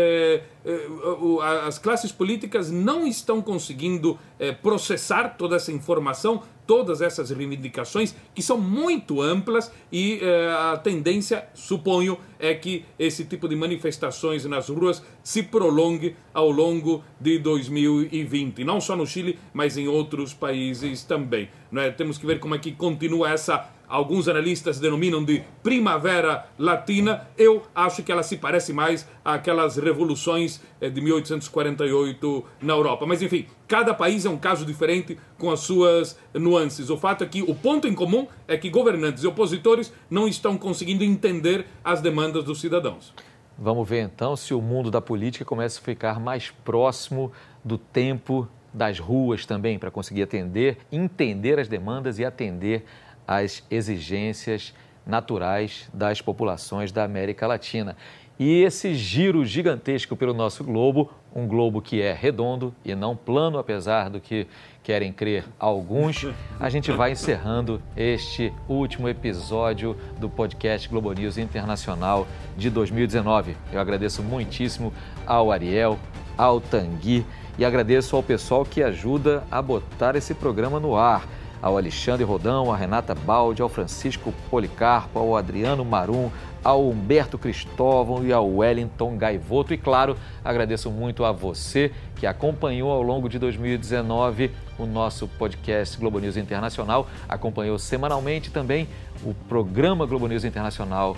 as 1.63 1.77
classes 1.77 2.11
políticas 2.11 2.71
não 2.71 3.05
estão 3.05 3.39
conseguindo 3.39 4.17
processar 4.63 5.35
toda 5.37 5.57
essa 5.57 5.71
informação 5.71 6.41
todas 6.67 7.01
essas 7.01 7.29
reivindicações 7.31 8.13
que 8.35 8.43
são 8.43 8.59
muito 8.59 9.21
amplas 9.21 9.71
e 9.91 10.19
eh, 10.21 10.51
a 10.51 10.77
tendência, 10.77 11.47
suponho, 11.53 12.19
é 12.37 12.53
que 12.53 12.85
esse 12.99 13.23
tipo 13.25 13.47
de 13.47 13.55
manifestações 13.55 14.45
nas 14.45 14.69
ruas 14.69 15.01
se 15.23 15.41
prolongue 15.41 16.15
ao 16.33 16.51
longo 16.51 17.03
de 17.19 17.39
2020, 17.39 18.63
não 18.63 18.79
só 18.79 18.95
no 18.95 19.07
Chile, 19.07 19.39
mas 19.53 19.77
em 19.77 19.87
outros 19.87 20.33
países 20.33 21.03
também. 21.03 21.49
Né? 21.71 21.89
Temos 21.89 22.17
que 22.17 22.25
ver 22.25 22.39
como 22.39 22.53
é 22.53 22.59
que 22.59 22.73
continua 22.73 23.31
essa 23.31 23.69
alguns 23.87 24.27
analistas 24.27 24.79
denominam 24.79 25.23
de 25.23 25.43
primavera 25.63 26.47
latina, 26.57 27.27
eu 27.37 27.63
acho 27.73 28.03
que 28.03 28.11
ela 28.11 28.23
se 28.23 28.37
parece 28.37 28.73
mais 28.73 29.07
àquelas 29.23 29.77
revoluções 29.77 30.61
eh, 30.81 30.89
de 30.89 30.99
1848 31.01 32.45
na 32.61 32.73
Europa. 32.73 33.05
Mas 33.05 33.21
enfim, 33.21 33.45
cada 33.67 33.93
país 33.93 34.25
é 34.25 34.29
um 34.29 34.37
caso 34.37 34.65
diferente 34.65 35.17
com 35.37 35.49
as 35.49 35.61
suas 35.61 36.19
nuances. 36.33 36.89
O 36.89 36.97
fato 36.97 37.23
é 37.23 37.27
que 37.27 37.41
o 37.41 37.55
ponto 37.55 37.87
em 37.87 37.93
comum 37.93 38.27
é 38.47 38.57
que 38.57 38.69
governantes 38.69 39.23
e 39.23 39.27
opositores 39.27 39.93
não 40.09 40.27
estão 40.27 40.57
conseguindo 40.57 41.03
entender 41.03 41.65
as 41.83 42.01
demandas 42.01 42.43
dos 42.43 42.59
cidadãos. 42.59 43.13
Vamos 43.57 43.89
ver 43.89 44.01
então 44.01 44.35
se 44.35 44.53
o 44.53 44.61
mundo 44.61 44.91
da 44.91 45.01
política 45.01 45.43
começa 45.43 45.79
a 45.79 45.83
ficar 45.83 46.19
mais 46.19 46.51
próximo 46.63 47.31
do 47.65 47.77
tempo 47.77 48.47
das 48.71 48.99
ruas 48.99 49.45
também, 49.45 49.79
para 49.79 49.89
conseguir 49.89 50.21
atender, 50.21 50.77
entender 50.91 51.59
as 51.59 51.67
demandas 51.67 52.19
e 52.19 52.25
atender 52.25 52.85
às 53.27 53.63
exigências 53.69 54.73
naturais 55.05 55.89
das 55.93 56.21
populações 56.21 56.91
da 56.91 57.03
América 57.03 57.45
Latina. 57.47 57.95
E 58.39 58.61
esse 58.61 58.93
giro 58.93 59.43
gigantesco 59.43 60.15
pelo 60.15 60.31
nosso 60.31 60.63
globo, 60.63 61.09
um 61.35 61.47
globo 61.47 61.81
que 61.81 62.03
é 62.03 62.13
redondo 62.13 62.73
e 62.85 62.93
não 62.93 63.15
plano, 63.15 63.57
apesar 63.57 64.11
do 64.11 64.19
que 64.19 64.45
querem 64.83 65.11
crer 65.11 65.43
alguns, 65.59 66.27
a 66.59 66.69
gente 66.69 66.91
vai 66.91 67.13
encerrando 67.13 67.81
este 67.95 68.53
último 68.69 69.09
episódio 69.09 69.97
do 70.19 70.29
podcast 70.29 70.87
Globo 70.87 71.11
News 71.13 71.39
Internacional 71.39 72.27
de 72.55 72.69
2019. 72.69 73.57
Eu 73.73 73.81
agradeço 73.81 74.21
muitíssimo 74.21 74.93
ao 75.25 75.51
Ariel, 75.51 75.97
ao 76.37 76.61
Tanguy 76.61 77.25
e 77.57 77.65
agradeço 77.65 78.15
ao 78.15 78.21
pessoal 78.21 78.63
que 78.63 78.83
ajuda 78.83 79.43
a 79.49 79.63
botar 79.63 80.15
esse 80.15 80.35
programa 80.35 80.79
no 80.79 80.95
ar 80.95 81.27
ao 81.61 81.77
Alexandre 81.77 82.23
Rodão, 82.23 82.71
a 82.71 82.77
Renata 82.77 83.13
Baldi, 83.13 83.61
ao 83.61 83.69
Francisco 83.69 84.33
Policarpo, 84.49 85.19
ao 85.19 85.35
Adriano 85.35 85.83
Marum, 85.83 86.29
ao 86.63 86.87
Humberto 86.87 87.37
Cristóvão 87.37 88.25
e 88.25 88.33
ao 88.33 88.47
Wellington 88.47 89.17
Gaivoto. 89.17 89.73
E 89.73 89.77
claro, 89.77 90.17
agradeço 90.43 90.91
muito 90.91 91.23
a 91.23 91.31
você 91.31 91.91
que 92.15 92.27
acompanhou 92.27 92.91
ao 92.91 93.01
longo 93.01 93.29
de 93.29 93.39
2019 93.39 94.51
o 94.77 94.85
nosso 94.85 95.27
podcast 95.27 95.97
Globo 95.97 96.19
News 96.19 96.37
Internacional, 96.37 97.07
acompanhou 97.27 97.79
semanalmente 97.79 98.51
também 98.51 98.87
o 99.23 99.33
programa 99.33 100.05
Globo 100.05 100.27
News 100.27 100.43
Internacional 100.43 101.15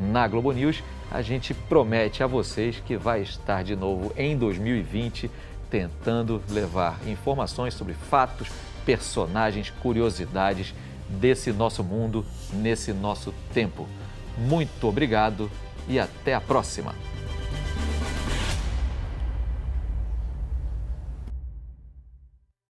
na 0.00 0.26
Globo 0.26 0.52
News. 0.52 0.82
A 1.10 1.20
gente 1.20 1.52
promete 1.52 2.22
a 2.22 2.26
vocês 2.26 2.82
que 2.86 2.96
vai 2.96 3.20
estar 3.20 3.62
de 3.62 3.76
novo 3.76 4.12
em 4.16 4.36
2020 4.36 5.30
tentando 5.72 6.42
levar 6.50 7.00
informações 7.06 7.72
sobre 7.72 7.94
fatos, 7.94 8.48
personagens, 8.84 9.70
curiosidades 9.82 10.74
desse 11.08 11.52
nosso 11.52 11.82
mundo, 11.84 12.24
nesse 12.52 12.92
nosso 12.92 13.34
tempo. 13.52 13.86
Muito 14.38 14.88
obrigado 14.88 15.50
e 15.88 15.98
até 15.98 16.34
a 16.34 16.40
próxima! 16.40 17.11